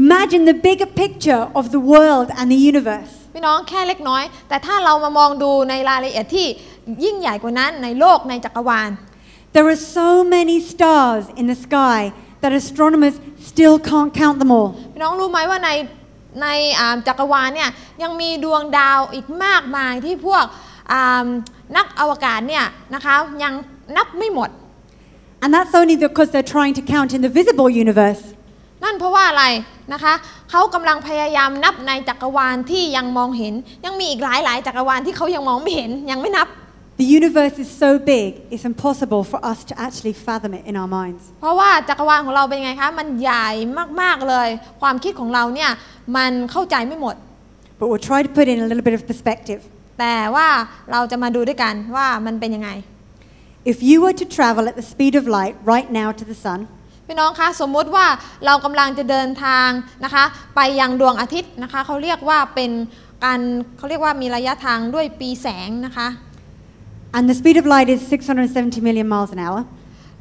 [0.04, 3.12] Imagine the bigger picture of the world and the universe.
[3.34, 6.46] พี่น้องแค่เล็กน้อย แต่ถ้าเรามามองดูในรายละเอียดที่
[7.04, 8.90] ยิ่งใหญ่กว่านั้นในโลกในจักรวาล
[9.54, 12.00] There are so many stars in the sky
[12.42, 13.16] that astronomers
[13.50, 14.70] still can't count them all.
[14.94, 15.70] พี่น้องรู้ไหมว่าใน
[16.42, 16.46] ใน
[16.78, 17.70] อ่าจักรวาลเนี่ย
[18.02, 20.44] ยังมีดวงดาวอีกมากมายที่พวก
[20.92, 21.26] อ่า
[21.76, 23.52] นักอวกาศเนี่ยนะคะยัง
[23.96, 24.50] นับไม่หมด
[25.42, 28.22] And that's only because they're trying to count in the visible universe.
[28.84, 29.44] นั่นเพราะว่าอะไร
[29.92, 30.14] นะคะ
[30.50, 36.48] เขากำลังพยายามนับในจักรวาลที่ยังมองเห็น ยังมีอีกหลายหลายๆจักรวาลที่เขายังมองไม่เห็นยังไม่นับ
[36.98, 40.90] The universe is so big, it's impossible for us to actually fathom it in our
[40.98, 41.22] minds.
[41.40, 43.48] เพราะว่าจักรวาลของเราเป็นไงคะ มันใหญ่
[44.00, 44.48] มากๆเลย
[44.80, 45.70] ความคิดของเราเนี่ย
[46.16, 47.14] มันเข้าใจไม่หมด
[47.78, 49.60] But we'll try to put in a little bit of perspective.
[50.00, 50.48] แต่ว่า
[50.92, 52.70] เราจะมาดูด้วยกันว่ามันเป็นยังไง
[53.72, 56.60] If you were to travel at the speed of light right now to the sun,
[57.06, 58.06] พี่น้องคะสมมุติว่า
[58.46, 59.68] เรากำลังจะเดินทาง
[60.04, 60.24] นะคะ
[60.56, 62.70] ไปยังดวงอาทิตย์นะคะเขาเรียกว่าเป็น
[63.24, 63.40] การ
[63.78, 66.08] เขาเรียกว่ามีระยะทางด้วยปีแสงนะคะ
[67.15, 69.61] and the speed of light is 670 million miles an hour,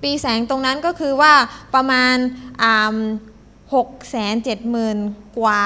[0.03, 1.33] ปีแสงตรงนั้นก็คือว่า
[1.75, 2.17] ประมาณ
[3.75, 4.99] หกแสนเจ็ดหมื่น
[5.39, 5.61] กว่า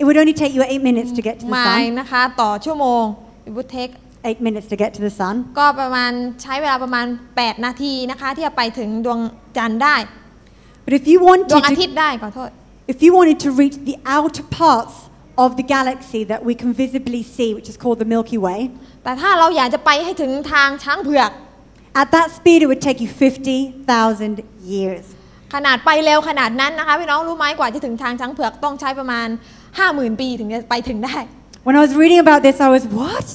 [0.00, 1.98] it would only take you eight minutes to get to ไม the ล์ sun.
[2.00, 3.02] นะคะ ต่อชั่วโมง
[3.48, 3.92] it would take
[4.30, 5.34] Eight minutes to get to the sun.
[5.58, 7.06] ก็ประมาณใช้เวลาประมาณ
[7.36, 9.20] 8 นาทีนะคะ ที่จะไปถึงดวง
[9.56, 9.96] จันทร์ได้
[10.84, 12.50] But if you ดว wanted งอาทิต to, ย์ได้ขอโทษ
[12.92, 14.94] if you wanted to reach the outer parts
[15.44, 18.60] of the galaxy that we can visibly see, which is called the Milky Way,
[19.04, 21.30] แต่ถ้าเราอยากจะไปให้ถึงทางช้างเผือก
[22.00, 24.42] at that speed it would take you 50,000
[24.74, 25.04] years.
[25.54, 29.28] ขนาดไปเร็วขนาดนั้นนะคะ พี่น้องรู้ไหมกว่าจะถึงทางช้างเผือกต้องใช้ประมาณ
[29.74, 31.16] 50,000 ปีถึงจะไปถึงได้
[31.66, 33.28] When I was reading about this, I was, what?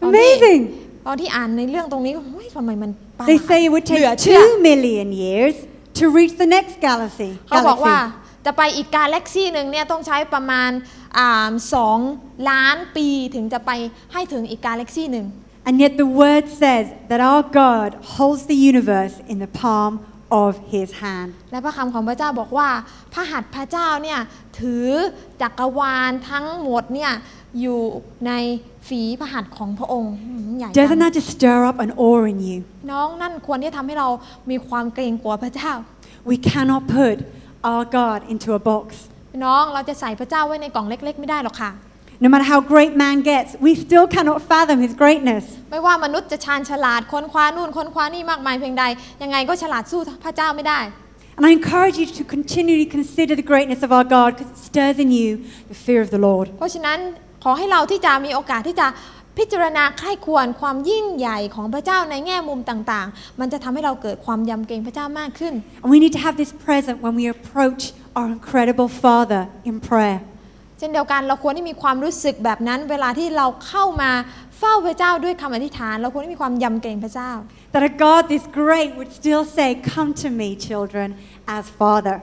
[0.00, 0.62] ตอนที่ Amazing!
[1.06, 5.54] ตอนที่อ่านในเรื่องตรงนี้ก็เฮ้ยทำไมมันประหลาด They say it would เหลือ take เชื่อ 2 million years
[5.98, 7.30] to reach the next galaxy.
[7.48, 8.27] เขาบอกว่า galaxy.
[8.49, 10.71] จะไปอีกกาแล็กซี่หนึ่งเนี่ยต้องใช้ประมาณ
[11.17, 11.99] อ่าสอง
[12.49, 13.71] ล้านปีถึงจะไป
[14.13, 15.27] ให้ถึงอีกกาแล็กซี่หนึ่ง
[15.67, 19.93] And yet the word says that our God holds the universe in the palm
[20.43, 21.29] of his hand.
[21.51, 22.69] และพระคำของพระเจ้าบอกว่า
[23.13, 24.19] พระหัตถ์พระเจ้าเนี่ย
[24.59, 24.87] ถือ
[25.41, 27.11] จักรวาลทั้งหมดเนี่ย
[27.61, 27.79] อยู่
[28.27, 28.31] ใน
[28.87, 32.57] ฝีพระหัตถ์ของพระองค์อืมใหญ่จั Doesn't ง that just stir up an awe in you?
[32.91, 34.09] น้องนั่นควรที่จะทำให้เรา
[34.49, 35.71] มีความเกรงกลัวพระเจ้า
[36.29, 37.17] We cannot put
[37.68, 38.86] our God into a box.
[39.32, 41.70] พี่น้องเราจะใส่พระเจ้าไว้ในกล่องเล็ก ๆ ไม่ได้หรอกค่ะ
[42.24, 45.44] No matter how great man gets, we still cannot fathom his greatness.
[45.70, 48.84] ไม่ว่ามนุษย์จะชาญฉลาดค้นคว้านู่นค้นคว้านี่มากมายเพียงใด
[49.22, 50.80] ยังไงก็ฉลาดสู้พระเจ้าไม่ได้
[51.36, 54.98] And I encourage you to continually consider the greatness of our God because it stirs
[55.04, 55.30] in you
[55.72, 56.46] the fear of the Lord.
[56.58, 56.98] เพราะฉะนั้น
[57.44, 58.86] ขอให้เราที่จะมีโอกาสที่จะ
[59.39, 67.81] พิจารณาใคร่ควรความยิ่งใหญ่ของพระเจ้าในแง่มุมต่างๆ มันจะทำให้เราเกิดความยำเกรงพระเจ้ามากขึ้น And we need to have this present when we approach
[68.17, 70.19] our incredible Father in prayer.
[70.79, 74.11] เช่นเดียวกันเราควรที่มีความรู้สึกแบบนั้น เวลาที่เราเข้ามา
[74.59, 77.31] เฝ้าพระเจ้าด้วยคำอธิษฐาน เราควรที่มีความยำเกรงพระเจ้า
[77.73, 81.07] That a God this great would still say, Come to me, children,
[81.57, 82.17] as Father.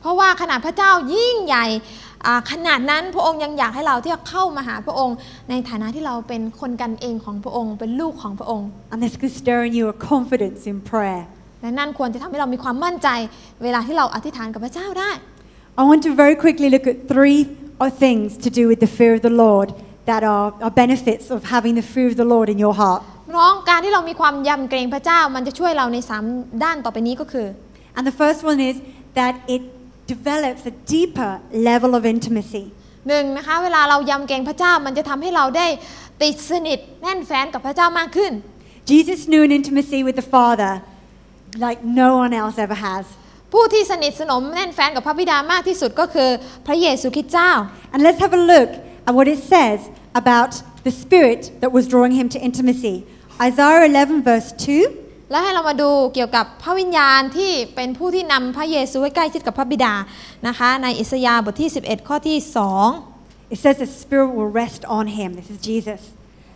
[0.00, 2.11] เพราะว่าขนาดพระเจ้ายิ่งใหญ่อ่า
[2.50, 5.16] ขนาดนั้นพระองค์ยังอยากให้เราที่จะเข้ามาหาพระองค์
[5.50, 11.22] ในฐานะที่เราเป็นคนกันเองของพระองค์ เป็นลูกของพระองค์ And this could stir in you a confidence in prayer.
[11.62, 13.08] และนั่นควรจะทำให้เรามีความมั่นใจ
[13.62, 15.10] เวลาที่เราอธิษฐานกับพระเจ้าได้
[15.80, 17.40] I want to very quickly look at three
[17.82, 19.68] uh, things to do with the fear of the Lord
[20.10, 23.02] that are, are benefits of having the fear of the Lord in your heart.
[23.36, 26.24] น้องการที่เรามีความยำเกรงพระเจ้ามันจะช่วยเราในสาม
[26.64, 27.46] ด้านต่อไปนี้ก็คือ
[27.96, 28.76] And the first one is
[29.18, 29.62] that it
[30.13, 31.31] develops a deeper
[31.69, 32.65] level of intimacy.
[33.07, 35.67] หนึ่งนะคะเวลาเรายำเกรงพระเจ้ามันจะทำให้เราได้
[36.21, 38.31] ติดสนิทแน่นแฟ้นกับพระเจ้ามากขึ้น
[38.91, 40.73] Jesus knew an intimacy with the Father
[41.65, 43.05] like no one else ever has.
[43.53, 46.29] ผู้ที่สนิทสนมแน่นแฟ้นกับพระบิดามากที่สุดก็คือ
[46.67, 47.51] พระเยซูคริสต์เจ้า
[47.93, 48.71] And let's have a look
[49.07, 49.79] at what it says
[50.21, 50.51] about
[50.87, 52.95] the Spirit that was drawing him to intimacy.
[53.47, 55.00] Isaiah 11, verse 2.
[55.32, 59.94] และให้เรามาดูเกี่ยวกับพระวิญญาณที่เป็นผู้ที่นำพระเยซูให้ใกล้ชิดกับพระบิดา
[60.46, 62.38] นะคะในอิสยาห์บทที่ 11 ข้อที่
[62.96, 65.28] 2 It says the Spirit will rest on him.
[65.40, 66.00] This is Jesus.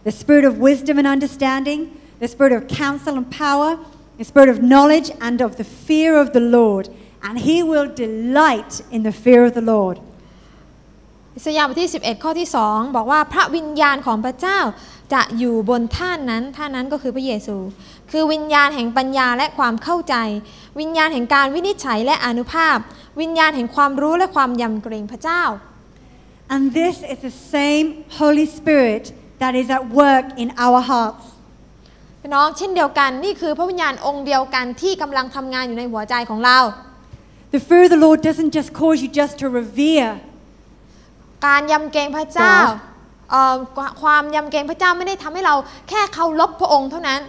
[0.08, 1.80] The Spirit of wisdom and understanding,
[2.24, 3.70] the Spirit of counsel and power,
[4.20, 6.84] the Spirit of knowledge and of the fear of the Lord.
[7.26, 9.96] And he will delight in the fear of the Lord.
[11.36, 14.60] อิสยาห์บทที่ 11 ข้อที่ 2 บอกว่าพระวิญญาณของพระเจ้า
[15.14, 17.56] จะอยู่บนท่านนั้นท่านนั้นก็คือพระเยซู
[18.10, 20.14] คือวิญญาณแห่งปัญญาและความเข้าใจ
[20.80, 22.76] วิญญาณแห่งการวินิจฉัยและอนุภาพ
[23.20, 25.42] วิญญาณแห่งความรู้และความยำเกรงพระเจ้า
[26.54, 27.86] And this is the same
[28.20, 29.04] Holy Spirit
[29.42, 31.24] that is at work in our hearts.
[32.20, 36.58] พี่น้องเช่นเดียวกันนี่คือพระวิญญาณองค์เดียวกันที่กำลังทำงานอยู่ในหัวใจของเรา
[37.54, 40.10] The fear of the Lord doesn't just cause you just to revere,
[41.46, 42.74] การยำเกรงพระเจ้า God
[43.30, 43.54] เอ่อ
[44.02, 45.54] ความยำเกรงพระเจ้าไม่ได้ทำให้เรา
[45.88, 47.20] แค่เคารพพระองค์เท่านั้น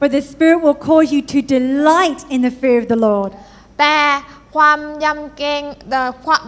[0.00, 3.30] but the Spirit will cause you to delight in the fear of the Lord.
[3.78, 3.94] แต่
[4.54, 6.42] ความยำเกรงเอ่อความ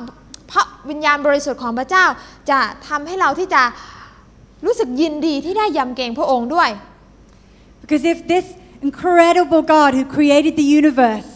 [0.51, 2.05] พระวิญญาณบริสุทธิ์ของพระเจ้า
[2.51, 3.63] จะทำให้เราที่จะ
[4.67, 6.71] รู้สึกยินดีที่ได้ยำเกรงพระองค์ด้วย
[7.83, 8.47] Because if this
[8.89, 11.29] incredible God who created the universe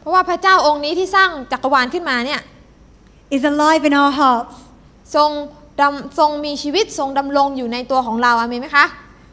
[0.00, 2.40] เพราะว่าพระเจ้าองค์นี้ที่สร้างจักรวาลขึ้นมาเนี่ย
[3.36, 4.56] is alive in our hearts,
[5.14, 5.30] ทรง
[5.80, 8.86] ดำทรงมีชีวิตทรงดำรงอยู่ในตัวของเราอาเมนไหมคะ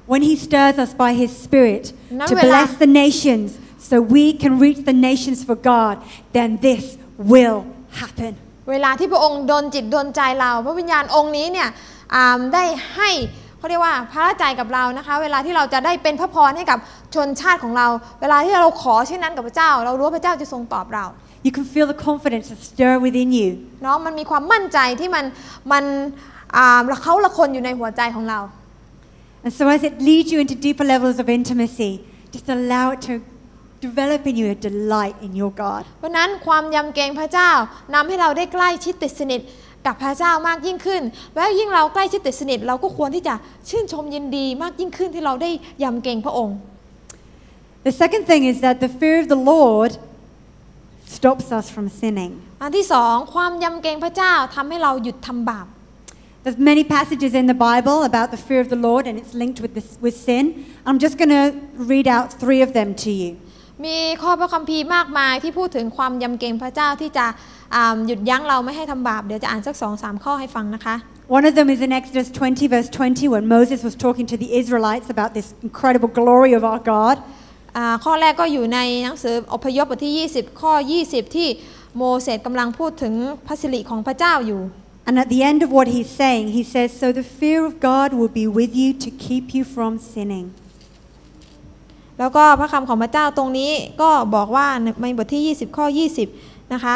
[0.08, 2.48] when He stirs us by His Spirit No, to wala.
[2.48, 3.48] bless the nations
[3.90, 5.96] so we can reach the nations for God,
[6.34, 6.84] then this
[7.32, 7.60] will
[8.02, 8.34] happen.
[8.72, 11.70] เวลาที่พระองค์ดนจิตดนใจเรา พระวิญญาณองค์นี้เนี่ย
[12.14, 12.64] อ่าได้
[12.96, 13.10] ให้
[13.58, 16.80] เขาเรียกว่าพระราชใจกับเรานะคะ เวลาที่เราจะได้เป็นพระพรให้กับ
[17.16, 17.88] ชนชาติของเรา
[18.22, 21.06] เวลาที่เราขอเช่นนั้นกับพระเจ้า เรารู้ว่าพระเจ้าจะทรงตอบเรา
[21.48, 23.50] You can feel the confidence that stir within you.
[23.84, 25.26] เนาะมันมีความมั่นใจที่มัน
[25.72, 25.84] มัน
[26.56, 28.40] อ่าละเขาละคนอยู่ในหัวใจของเรา
[29.44, 31.92] And so, as it leads you into deeper levels of intimacy,
[32.32, 33.14] just allow it to
[33.80, 35.84] develop in you a delight in your God.
[36.00, 37.52] เพราะนั้นความยำเกรงพระเจ้า
[37.94, 39.42] นำให้เราได้ใกล้ชิดติดสนิท
[39.86, 41.02] กับพระเจ้ามากยิ่งขึ้น
[41.36, 43.36] และยิ่งเราใกล้ชิดติดสนิทเราก็ควรที่จะ
[43.70, 45.50] ชื่นชมยินดีมากยิ่งขึ้นที่เราได้
[45.84, 46.58] ยำเกรงพระองค์
[47.88, 49.92] The second thing is that the fear of the Lord
[51.16, 52.32] stops us from sinning.
[52.62, 55.68] อันที่สองความยำเกรงพระเจ้าทำให้เราหยุดทำบาป
[56.45, 59.61] There's many passages in the Bible about the fear of the Lord, and it's linked
[59.65, 60.45] with, this, with sin.
[60.87, 61.47] I'm just going to
[61.93, 63.31] read out three of them to you.
[63.85, 67.27] มีข้อพระคัมภีร์มากมายที่พูดถึงความยำเกรงพระเจ้าที่จะ
[67.75, 70.97] อ่าหยุดยั้งเราไม่ให้ทำบาป เดี๋ยวจะอ่านสักสองสามข้อให้ฟังนะคะ
[71.37, 74.49] One of them is in Exodus 20, verse 20, when Moses was talking to the
[74.61, 77.17] Israelites about this incredible glory of our God.
[77.77, 80.73] อ่าข้อแรกก็อยู่ในหนังสืออพยพบทที่ 20 ข้อ
[81.05, 81.49] 20 ที่
[81.97, 83.15] โมเสสกำลังพูดถึง
[83.47, 84.61] พระสิริของพระเจ้าอยู่
[85.08, 88.14] And at the end of what he's saying, he says, So the fear of God
[88.14, 90.48] will be with you to keep you from sinning.
[92.20, 94.68] แล้วก็พระคำของพระเจ้าตรงนี้ก็บอกว่า
[95.02, 95.86] ในบทที่ 20 ข้อ
[96.30, 96.96] 20 นะคะ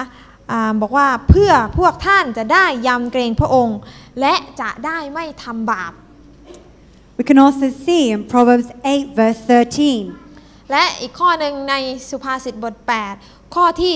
[0.52, 3.80] อาบอกว่าเพื่อพวกท่านจะได้ยำเกรงพระองค์
[4.20, 5.94] และจะได้ไม่ทำบาป
[7.18, 11.76] We can also see in Proverbs 8, verse 13, และอีกข้อหนึ่งใน
[12.10, 12.76] สุภาษิตบท
[13.16, 13.94] 8 ข้อที่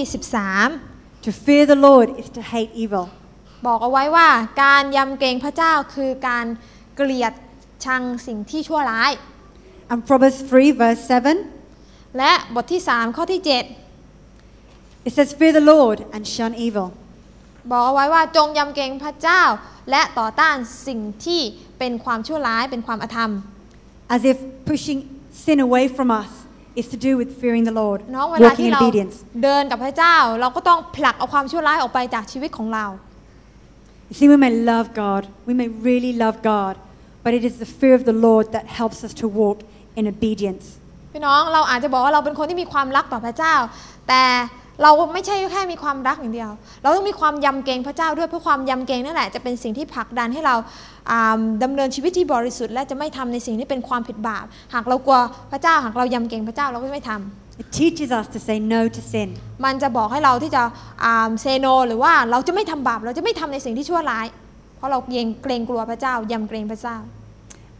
[0.61, 3.05] 13 to fear the Lord is to hate evil.
[3.65, 4.27] บอกเอาไว้ว่า
[4.63, 6.45] การยำเกรงพระเจ้าคือการ
[6.95, 7.33] เกลียด
[7.85, 9.11] ชังสิ่งที่ชั่วร้าย
[9.91, 11.01] And Proverbs 3, verse
[11.59, 13.41] 7, และบทที่ 3 ข้อที่
[15.07, 16.87] it says, Fear the Lord and shun evil.
[16.93, 19.41] 7บอกเอาไว้ว่าจงยำเกรงพระเจ้า
[19.91, 20.55] และต่อต้าน
[20.87, 21.41] สิ่งที่
[21.79, 23.31] เป็นความชั่วร้ายเป็นความอธรรม
[24.15, 24.37] As if
[24.69, 24.99] pushing
[25.45, 26.31] sin away from us
[26.79, 29.15] is to do with fearing the Lord, น้องเวลา walking ที่ in เรา obedience.
[29.43, 32.85] เดินกับพระเจ้า เราก็ต้องผลักเอาความชั่วร้ายออกไปจากชีวิตของเรา
[34.08, 36.74] You see, we may love God, we may really love God,
[37.24, 39.58] but it is the fear of the Lord that helps us to walk
[39.98, 40.64] in obedience.
[41.12, 43.54] พี่น้องเราอาจจะบอกว่าเราเป็นคนที่มีความรักต่อพระเจ้า
[44.08, 44.22] แต่
[44.83, 50.55] เราไม่ใช่แค่มีความรักอย่างเดียว เราต้องมีความยำเกรงพระเจ้าด้วยเพราะความยำเกรงนั่นแหละจะเป็นสิ่งที่ผลักดันให้เรา
[51.11, 55.19] อ่าดำเนินชีวิตที่บริสุทธิ์และจะไม่ทำในสิ่งที่เป็นความผิดบาป หากเรากลัว
[55.51, 59.29] พระเจ้าหากเรายำเกรงพระเจ้าเราก็ไม่ทำ It teaches us to say no to sin.
[59.65, 60.63] มันจะบอกให้เราที่จะ
[61.41, 64.25] เซโนหรือว่าเราจะไม่ทำบาปเราจะไม่ทำในสิ่งที่ชั่วร้าย
[64.77, 66.97] เพราะเราเกรงเกรงกลัวพระเจ้ายำเกรงพระเจ้า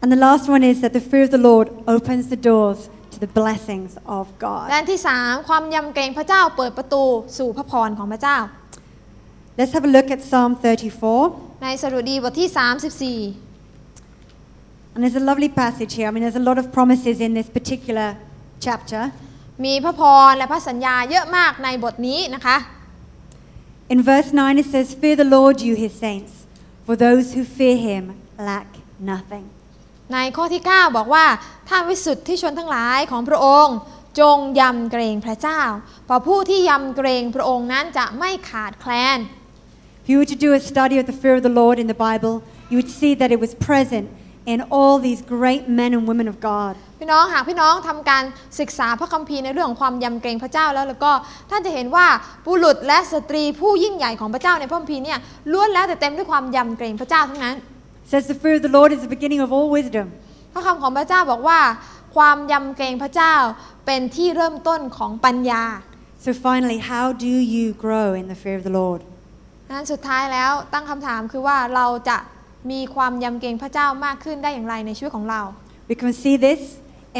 [0.02, 2.99] And the last one is that the fear of the Lord opens the doors to
[3.23, 4.25] the blessings of
[4.69, 4.79] และ God.
[4.79, 7.03] อันที่สามความยำเกรงพระเจ้าเปิดประตู
[7.37, 8.37] สู่พระพรของพระเจ้า
[9.59, 10.51] Let's have a look at Psalm
[11.13, 11.63] 34.
[11.63, 12.49] ในสดุดีบทที่
[14.93, 16.07] And there's a lovely passage here.
[16.09, 18.09] I mean, there's a lot of promises in this particular
[18.65, 19.01] chapter.
[19.11, 22.57] 34 มีพระพรและพระสัญญาเยอะมากในบทนี้นะคะ
[23.93, 26.31] In verse 9, it says, Fear the Lord, you his saints,
[26.87, 28.03] for those who fear him
[28.49, 29.45] lack nothing.
[30.12, 31.24] ในข้อที่ 9 บอกว่า
[31.68, 33.76] ท่านวิสุทธิชนทั้งหลายของพระองค์
[34.20, 35.60] จงยำเกรงพระเจ้า
[36.06, 39.18] เพราะผู้ที่ยำเกรงพระองค์นั้นจะไม่ขาดแคลน
[40.02, 42.00] If you were to do a study of the fear of the Lord in the
[42.08, 42.34] Bible,
[42.70, 44.06] you would see that it was present
[44.52, 46.72] in all these great men and women of God.
[47.00, 48.24] พี่น้องหากพี่น้องทำการ
[48.60, 51.12] ศึกษาพระคัมภีร์ในเรื่องของความยำเกรงพระเจ้าแล้วแล้วก็
[51.50, 52.06] ท่านจะเห็นว่า
[52.46, 55.18] บุรุษและสตรีผู้ยิ่งใหญ่ของพระเจ้าในพระคัมภีร์เนี่ย
[55.52, 57.79] ล้วนแล้วแต่เต็มด้วยความยำเกรงพระเจ้าทั้งนั้น It
[58.10, 60.06] says the fear of the Lord is the beginning of all wisdom.
[60.52, 61.60] พระคำของพระเจ้าบอกว่า
[62.16, 63.34] ความยำเกรงพระเจ้า
[63.86, 65.64] เป็นที่เริ่มต้นของปัญญา
[66.26, 69.00] So finally, how do you grow in the fear of the Lord?
[69.70, 72.18] นั้นสุดท้ายแล้วตั้งคำถามคือว่าเราจะ
[72.70, 75.42] มีความยำเกรงพระเจ้ามากขึ้นได้อย่างไรในชีวิตของเรา
[75.90, 76.60] We can see this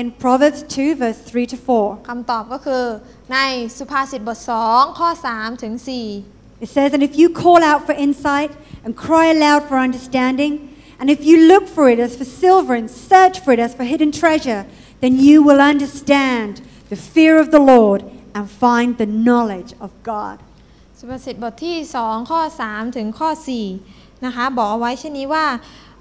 [0.01, 2.09] in Proverbs 2, verse 3 to 4.
[2.09, 2.85] คำตอบก็คือ
[3.33, 3.39] ใน
[3.79, 8.53] สุภาษิตบท 2 ข้อ 3 ถึง 4 It says, And if you call out for insight
[8.85, 10.53] and cry aloud for understanding,
[11.01, 13.85] and if you look for it as for silver and search for it as for
[13.93, 14.63] hidden treasure,
[15.03, 16.53] then you will understand
[16.91, 18.01] the fear of the Lord
[18.35, 20.37] and find the knowledge of God.
[20.99, 23.31] สุภาษิตบทที่ 2 ข้อ 3 ถึงข้อ
[23.79, 25.47] 4 นะคะ บอกเอาไว้เช่นนี้ว่า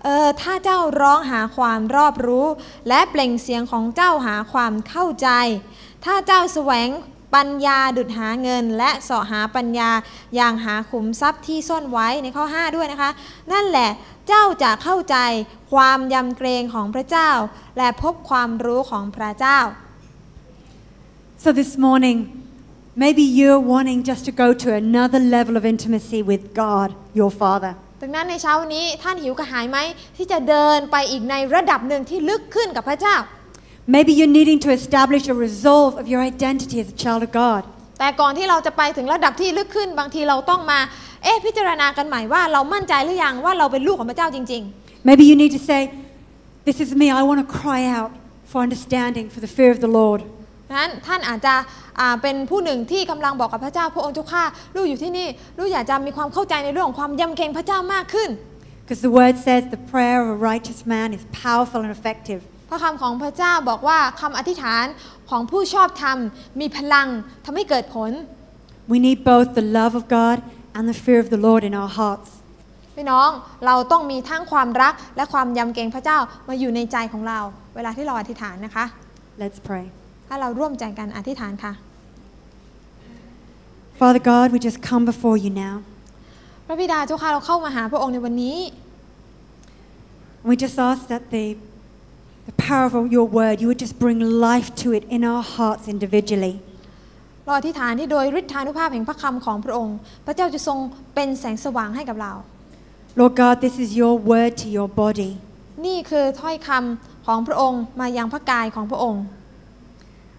[0.03, 2.47] เออถ้าเจ้าร้องหาความรอบรู้
[2.87, 5.29] และเปล่งเสียงของเจ้าหาความเข้าใจ
[6.05, 6.89] ถ้าเจ้าแสวง
[7.35, 9.89] ปัญญาดุดหาเงิน และเสาะหาปัญญา
[10.35, 13.11] อย่างหาขุมทรัพย์ที่ซ่อนไว้ในข้อ 5 ด้วยนะคะ
[13.51, 13.89] นั่นแหละ
[14.29, 15.17] เจ้าจะเข้าใจ
[15.71, 17.31] ความยำเกรงของพระเจ้า
[17.77, 19.59] และพบความรู้ของพระเจ้า
[21.43, 22.17] So this morning,
[23.03, 26.89] maybe you're wanting just to go to another level of intimacy with God,
[27.19, 27.71] your Father.
[28.01, 29.77] ดังนั้นในเช้านี้ท่านหิวกระหายไหม
[30.17, 33.15] ที่จะเดินไปอีกในระดับหนึ่งที่ลึกขึ้นกับพระเจ้า
[33.95, 37.61] Maybe you're needing to establish a resolve of your identity as a child of God.
[37.99, 40.79] แต่ก่อนที่เราจะไปถึงระดับที่ลึกขึ้น บางทีเราต้องมา
[41.23, 44.63] เอ๊ะพิจารณากันใหม่ว่าเรามั่นใจหรือยังว่าเราเป็นลูกของพระเจ้าจริง
[45.09, 45.81] Maybe you need to say,
[46.67, 47.07] This is me.
[47.19, 48.11] I want to cry out
[48.51, 50.21] for understanding, for the fear of the Lord.
[50.25, 51.53] ๆนั้นท่านอาจจะ
[51.99, 54.43] อ่าเป็นผู้หนึ่งที่กำลังบอกกับพระเจ้าพระองค์เจ้าข้า
[54.75, 55.27] ลูกอยู่ที่นี่
[55.57, 58.29] ลูกอยากจะมีความเข้าใจในเรื่องของความยำเกรงพระเจ้ามากขึ้น
[58.81, 62.39] Because the word says the prayer of a righteous man is powerful and effective.
[62.69, 64.85] พระคำของพระเจ้าบอกว่าคำอธิษฐาน
[65.29, 66.17] ของผู้ชอบธรรม
[66.59, 67.07] มีพลัง
[67.45, 68.11] ทำให้เกิดผล
[68.91, 70.37] We need both the love of God
[70.76, 72.30] and the fear of the Lord in our hearts.
[72.96, 73.28] พี่น้อง
[73.66, 77.40] เราต้องมีทั้งความรักและความยำเกรงพระเจ้ามาอยู่ในใจของเรา
[77.76, 78.84] เวลาที่เราอธิษฐานนะคะ
[79.42, 79.84] Let's pray.
[80.28, 81.72] ถ้าเราร่วมใจกันอธิษฐานค่ะ
[84.00, 85.74] Father God, we just come before you now.
[86.66, 88.58] พระบิดาเจ้าค่ะเราเข้ามาหาพระองค์ในวันนี้
[90.48, 91.46] We just ask that the,
[92.48, 95.84] the power of your word, you would just bring life to it in our hearts
[95.94, 96.54] individually.
[97.49, 100.77] เราอธิษฐานที่โดยฤทธานุภาพแห่งพระคำของพระองค์ พระเจ้าจะทรง
[101.15, 102.33] เป็นแสงสว่างให้กับเรา
[103.19, 105.31] Lord God, this is your word to your body.
[105.85, 109.23] นี่คือถ้อยคำของพระองค์มายังพระกายของพระองค์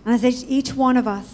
[0.04, 0.24] And as
[0.58, 1.26] each one of us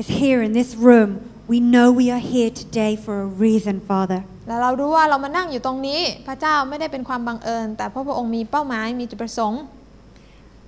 [0.00, 1.10] is here in this room,
[1.52, 4.20] we know we are here today for a reason, Father.
[4.48, 9.60] และเรารู้ว่าเรามานั่งอยู่ตรงนี้ พระเจ้าไม่ได้เป็นความบังเอิญ แต่เพราะพระองค์มีเป้าหมายมีจุดประสงค์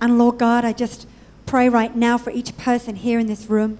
[0.03, 0.99] And Lord God, I just
[1.51, 3.71] pray right now for each person here in this room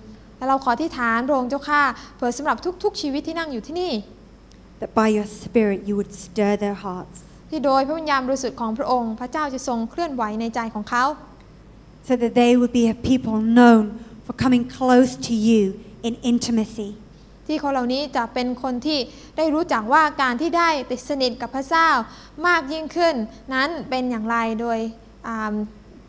[0.43, 1.81] และเราขอที่ฐานพระองค์เจ้าข้า
[2.15, 3.91] เผื่อสำหรับทุกๆ ชีวิตที่นั่งอยู่ที่นี่
[4.81, 7.17] that by your Spirit you would stir their hearts
[7.49, 11.05] ที่โดยพระวิญญาณบริสุทธิ์ของพระองค์ พระเจ้าจะทรงเคลื่อนไหวในใจของเขา
[12.07, 13.83] so that they would be a people known
[14.25, 15.61] for coming close to you
[16.07, 16.89] in intimacy.
[17.47, 18.99] ที่คนเหล่านี้จะเป็นคนที่
[19.37, 21.87] ได้รู้จักว่าการที่ได้ติดสนิทกับพระเจ้า
[22.47, 23.15] มากยิ่งขึ้น
[23.53, 24.79] นั้นเป็นอย่างไรโดย
[25.27, 25.53] อ่า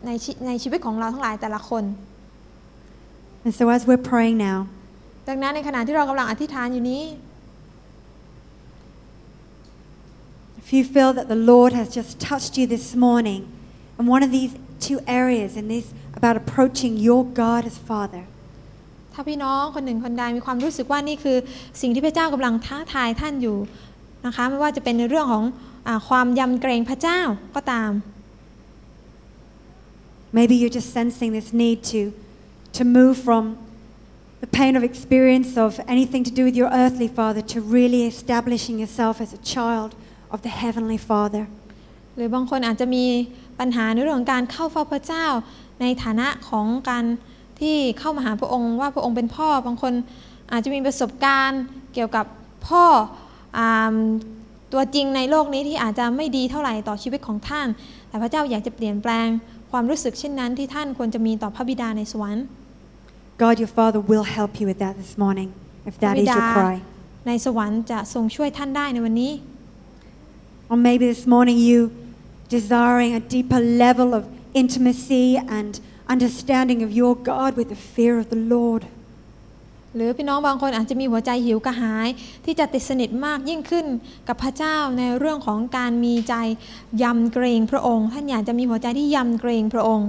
[0.05, 1.83] ในชีในชีวิตของเราทั้งหลายแต่ละคน
[3.44, 4.58] And so as we're praying now,
[5.28, 7.02] ดังนั้นในขณะที่เรากำลังอธิษฐานอยู่นี้
[10.62, 13.40] if you feel that the Lord has just touched you this morning
[13.98, 14.52] in one of these
[14.86, 15.86] two areas in this
[16.18, 18.24] about approaching your God as Father,
[19.14, 21.36] ถ้าพี่น้องคนหนึ่งคนใดมีความรู้สึกว่านี่คือ
[21.80, 23.58] สิ่งที่พระเจ้ากำลังท้าทายท่านอยู่
[24.26, 25.44] นะคะไม่ว่าจะเป็นในเรื่องของ
[25.86, 27.20] อาความยำเกรงพระเจ้า
[27.54, 27.90] ก็ตาม
[30.38, 32.00] maybe you're just sensing this need to,
[32.79, 33.43] to move from
[34.43, 38.75] the pain of experience of anything to do with your earthly father to really establishing
[38.83, 39.95] yourself as a child
[40.33, 41.43] of the Heavenly Father.
[42.15, 43.05] หรือบางคนอาจจะมี
[43.59, 45.25] ปัญหาในเรื่องของการเข้าเฝ้าพระเจ้า
[45.81, 47.05] ในฐานะของการ
[47.61, 49.93] ที่เข้ามาหาพระองค์ว่าพระองค์เป็นพ่อบางคน
[50.51, 51.61] อาจจะมีประสบการณ์
[51.93, 52.25] เกี่ยวกับ
[52.67, 52.85] พ่อ
[53.57, 53.59] อ
[54.73, 57.67] ตัวจริงในโลกนี้ที่อาจจะไม่ดีเท่าไหร่ต่อชีวิตของท่าน
[58.09, 59.27] แต่พระเจ้าอยากจะเปลี่ยนแปลง
[59.71, 62.45] ความรู้สึกเช่นนั้นที่ท่านควรจะมีต่อพระบิดาในสวรรค์
[63.42, 65.48] God, your Father, will help you with that this morning,
[65.88, 66.74] if พระ that บิ is ดา your cry.
[67.26, 69.32] ในสวรรค์จะทรงช่วยท่านได้ในวันนี้
[70.70, 71.78] Or maybe this morning you
[72.56, 74.22] desiring a deeper level of
[74.62, 75.26] intimacy
[75.58, 75.72] and
[76.14, 78.82] understanding of your God with the fear of the Lord.
[79.96, 82.08] หรือพี่น้องบางคนอาจจะมีหัวใจหิวกระหาย
[82.44, 83.86] ที่จะติดสนิทมากยิ่งขึ้น
[84.28, 86.34] กับพระเจ้าในเรื่องของการมีใจ
[87.02, 90.08] ยำเกรงพระองค์ ท่านอยากจะมีหัวใจที่ยำเกรงพระองค์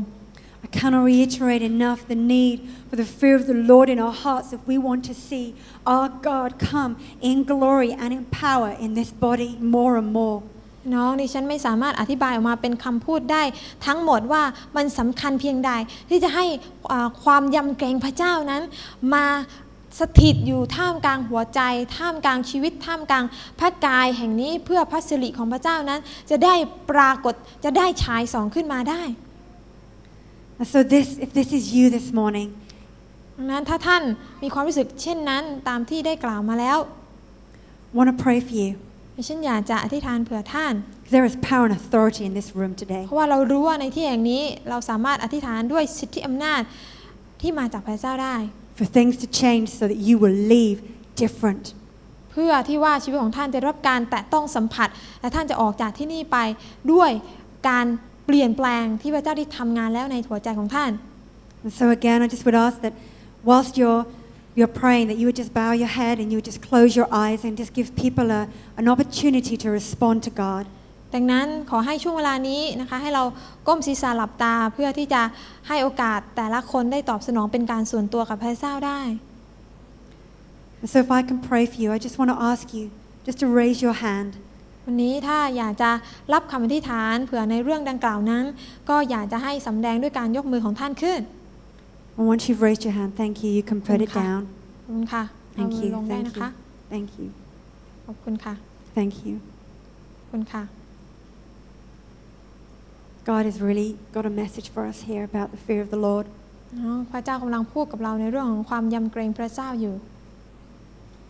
[0.65, 2.57] I cannot reiterate enough the need
[2.89, 5.55] for the fear of the Lord in our hearts if we want to see
[5.87, 10.43] our God come in glory and in power in this body more and more.
[10.95, 13.43] น้องดิฉันไม่สามารถอธิบายออกมาเป็นคำพูดได้
[13.87, 14.43] ทั้งหมดว่า
[14.77, 15.71] มันสำคัญเพียงใด
[16.09, 16.45] ที่จะให้
[17.25, 18.63] ความยำเกรงพระเจ้านั้น
[19.15, 19.27] มา
[20.01, 21.61] สถิตอยู่ท่ามกลางหัวใจ
[21.97, 23.25] ท่ามกลางชีวิต ท่ามกลาง
[23.59, 26.01] พระกายแห่งนี้เพื่อพระสิริของพระเจ้านั้น
[26.31, 26.55] จะได้
[26.91, 29.03] ปรากฏจะได้ฉายสองขึ้นมาได้
[30.59, 32.49] And so this, if this is you this morning,
[33.37, 34.03] ดังนั้นถ้าท่าน
[34.43, 36.79] มีความรู้สึกเช่นนั้นตามที่ได้กล่าวมาแล้ว
[37.91, 38.71] I want to pray for you.
[39.17, 43.03] ดิฉันอยากจะอธิษฐานเผื่อท่าน Because there is power and authority in this room today.
[43.07, 46.61] เพราะว่าเรารู้ว่าในที่แห่งนี้เราสามารถอธิษฐานด้วยสิทธิอำนาจ
[47.41, 48.37] ที่มาจากพระเจ้าได้
[48.79, 50.79] For things to change so that you will leave
[51.23, 51.65] different.
[52.33, 54.89] เพื่อที่ว่าชีวิตของท่านจะได้รับการแตะต้องสัมผัส
[55.21, 56.39] และท่านจะออกจากที่นี่ไป
[56.93, 57.11] ด้วย
[57.69, 57.87] การ
[58.27, 60.91] เปลี่ยนแปลงที่พระเจ้าได้ทำงานแล้วในหัวใจของท่าน
[61.65, 62.95] And so again, I just would ask that
[63.49, 64.03] whilst you're
[64.59, 67.09] you're praying, that you would just bow your head and you would just close your
[67.25, 68.43] eyes and just give people a,
[68.81, 70.65] an opportunity to respond to God.
[71.15, 73.25] ดังนั้นขอให้ช่วงเวลานี้นะคะให้เรา
[73.67, 75.23] ก้มศีรษะหลับตาเพื่อที่จะ
[75.69, 79.01] ให้โอกาสแต่ละคนได้ตอบสนองเป็นการส่วนตัวกับพระเจ้าได้
[80.83, 82.85] And so if I can pray for you, I just want to ask you
[83.27, 84.31] just to raise your hand.
[84.89, 85.91] วันนี้ถ้าอยากจะ
[86.33, 88.45] รับคำอธิษฐานเผื่อในเรื่องดังกล่าวนั้น
[88.89, 91.21] ก็อยากจะให้สำแดงด้วยการยกมือของท่านขึ้น
[92.19, 93.51] And once you've raised your hand, thank you.
[93.59, 94.23] You can put it Okay.
[94.23, 94.43] down.
[94.85, 95.25] ขอบคุณค่ะ
[95.55, 95.95] เอา Thank มือ you.
[95.97, 96.91] ลงได้ Thank นะคะ you.
[96.93, 97.29] Thank you.
[98.07, 98.55] ขอบคุณค่ะ
[98.97, 99.35] Thank you.
[100.19, 100.63] ขอบคุณค่ะ
[103.31, 106.27] God has really got a message for us here about the fear of the Lord.
[106.75, 109.95] อ๋อพระเจ้ากำลังพูดกับเราในเรื่องของความยำเกรงพระเจ้าอยู่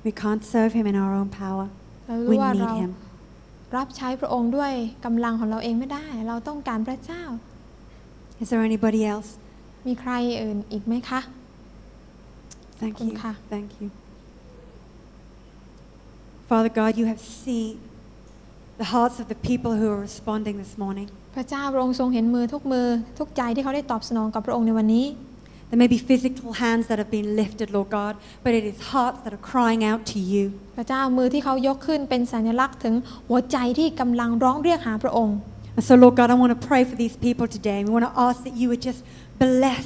[0.06, 1.66] We can't serve Him in our own power.
[2.06, 2.90] เรา We รู้ว่า need เรา Him.
[3.76, 4.72] รับใช้พระองค์ด้วย
[5.04, 7.22] กำลังของเราเองไม่ได้ เราต้องการพระเจ้า
[8.42, 9.28] Is there anybody else?
[9.86, 10.12] มีใคร
[10.42, 11.20] อื่นอีกไหมคะ
[12.80, 13.16] Thank Kun you.
[13.22, 13.30] ka.
[13.52, 13.88] Thank you.
[16.50, 17.80] Father God, you have seen
[18.80, 21.08] the hearts of the people who are responding this morning.
[21.34, 22.86] พระเจ้าพระองค์ทรงเห็นมือทุกมือ
[23.18, 25.04] ทุกใจที่เขาได้ตอบสนองกับพระองค์ในวันนี้
[25.69, 28.13] There may be physical hands that have been lifted, Lord God,
[28.43, 30.43] but it is hearts that are crying out to you.
[30.77, 32.95] พระเจ้ามือที่เขายกขึ้นเป็นสัญลักษณ์ถึง
[33.29, 35.37] หัวใจที่กำลังร้องเรียกหาพระองค์
[35.77, 37.79] And so, Lord God, I want to pray for these people today.
[37.85, 39.01] We want to ask that you would just
[39.45, 39.85] bless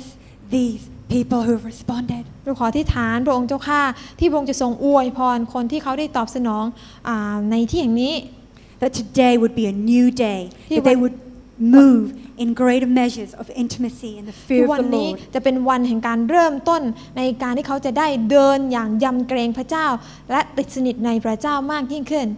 [0.56, 0.82] these
[1.14, 2.24] people who have responded.
[2.46, 3.82] เราขอที่ฐานพระองค์เจ้าข้า
[4.20, 6.66] ที่พระองค์จะทรงอวยพรคนที่เขาได้ตอบสนอง
[7.08, 8.16] อาในที่แห่งนี้
[8.82, 10.42] That today would be a new day.
[10.70, 11.16] He That they would- would
[11.61, 12.07] move
[12.43, 15.33] in greater measures of intimacy and the ที่ fear วั of น the นี้ Lord.
[15.35, 16.83] จะเป็นวันแห่งการเริ่มต้น
[17.17, 19.87] ในการที่เขาจะได้เดินอย่างยำเกรงพระเจ้า
[20.31, 22.29] และติดสนิทในพระเจ้ามากยิ่งขึ้น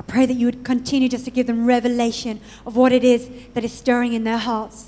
[0.00, 2.34] I pray that you would continue just to give them revelation
[2.68, 3.22] of what it is
[3.54, 4.78] that is stirring in their hearts.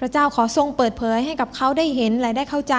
[0.00, 2.76] พระเจ้าขอทรงเปิดเผยให้กับเขาได้เห็นและได้เข้าใจ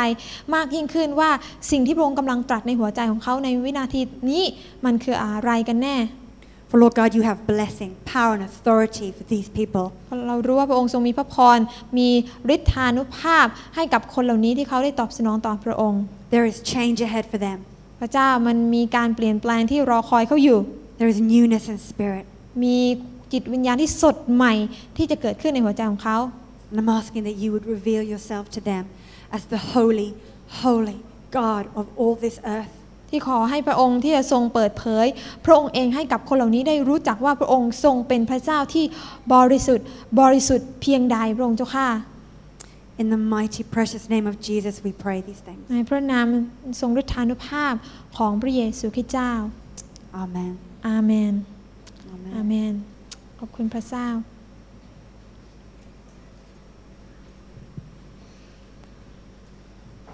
[0.56, 1.30] มากยิ่งขึ้นว่า
[1.72, 4.02] สิ่งที่พระองค์กำลังตรัสในหัวใจของเขาในวินาที
[4.32, 4.44] นี้
[4.86, 5.98] มันคืออะไรกันแน่
[6.73, 9.87] For Lord God, you have blessing, power, and authority for these people.
[10.07, 11.59] เพราะเรารู้ว่าพระองค์ทรงมีพระพร
[11.99, 12.09] มี
[12.55, 16.03] ฤทธานุภาพให้กับคนเหล่านี้ที่เขาได้ตอบสนองต่อพระองค์
[16.35, 17.59] There is change ahead for them.
[18.01, 20.59] พระเจ้ามันมีการเปลี่ยนแปลงที่รอคอยเขาอยู่
[21.01, 22.25] There is newness in spirit.
[22.63, 22.79] มี
[23.33, 24.55] จิตวิญญาณที่สดใหม่
[24.97, 26.19] ที่จะเกิดขึ้นในหัวใจของเขา
[26.71, 28.85] And I'm asking that you would reveal yourself to them
[29.37, 30.11] as the holy,
[30.63, 30.99] holy
[31.41, 32.75] God of all this earth.
[33.16, 35.06] ที่ขอให้พระองค์ที่จะทรงเปิดเผย
[35.46, 38.86] พระองค์เองให้กับคนเหล่านี้ได้รู้จักว่าพระองค์ทรงเป็นพระเจ้าที่
[39.34, 39.86] บริสุทธิ์
[40.20, 41.90] บริสุทธิ์เพียงใดพระองค์เจ้าข้า
[43.02, 45.62] In the mighty, precious name of Jesus, we pray these things.
[45.72, 46.26] ในพระนาม
[46.80, 47.74] ทรงฤทธานุภาพ
[48.18, 49.32] ของพระเยซูคริสต์เจ้า
[50.24, 50.54] Amen.
[50.88, 51.34] อาเมน
[52.14, 52.32] Amen.
[52.36, 52.74] อาเมน
[53.40, 54.08] ขอบคุณพระเจ้า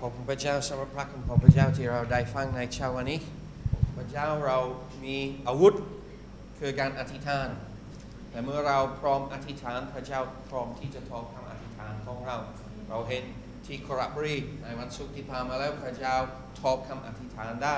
[0.04, 3.20] ขอบคุณพระเจ้าสำหรับพระคุณของพระเจ้าที่เราได้ฟังในเช้าวันนี้
[3.98, 4.58] พระเจ้าเรา
[5.06, 5.74] มีอาวุธ
[6.60, 7.48] คือการอธิษฐาน
[8.30, 12.38] แต่เมื่อเราพร้อมอธิษฐาน พระเจ้าพร้อมที่จะตอบคำอธิษฐานของเรา
[12.90, 13.24] เราเห็น
[13.66, 16.16] ที่คราบรีในวันศุกร์ที่ผ่านมาแล้วพระเจ้า
[16.62, 17.78] ตอบคำอธิษฐานได้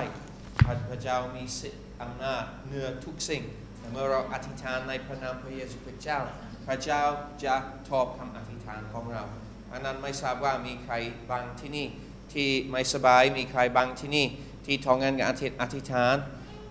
[0.89, 3.43] พระเจ้ามีสิทธิ์อำนาจเหนือทุกสิ่ง
[3.77, 6.19] แต่เมื่อเราอธิษฐานในพระนามพระเยซูคริสต์เจ้า
[6.67, 7.01] พระเจ้า
[7.45, 7.55] จะ
[7.89, 9.23] ตอบคำอธิษฐานของเรา
[9.71, 10.93] อันนั้นไม่ทราบว่ามีใคร
[11.31, 11.87] บางที่นี่
[12.33, 14.25] ที่ไม่สบายมีใครบางที่นี่
[14.65, 16.15] ที่ท้องงานกับอธิษอธิษฐาน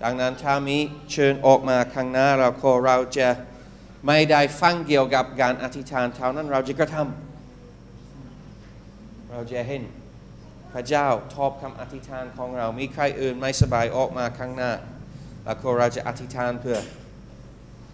[0.02, 0.78] ดังนั้นถ้ามี
[1.12, 3.28] เชิญออกมาข้างหน้าเราขอเราจะ
[4.06, 9.82] ไม่ได้ฟังเกี่ยวกับการอธิษฐานเท่านั้นเราจะกระทำเราจะเห็น
[10.72, 14.72] พระเจ้าทอบคำอธิษฐานของเรา มีใครอื่นไม่สบายออกมาข้างหน้า
[15.44, 16.78] แล้วก็เราจะอธิษฐานเพื่อ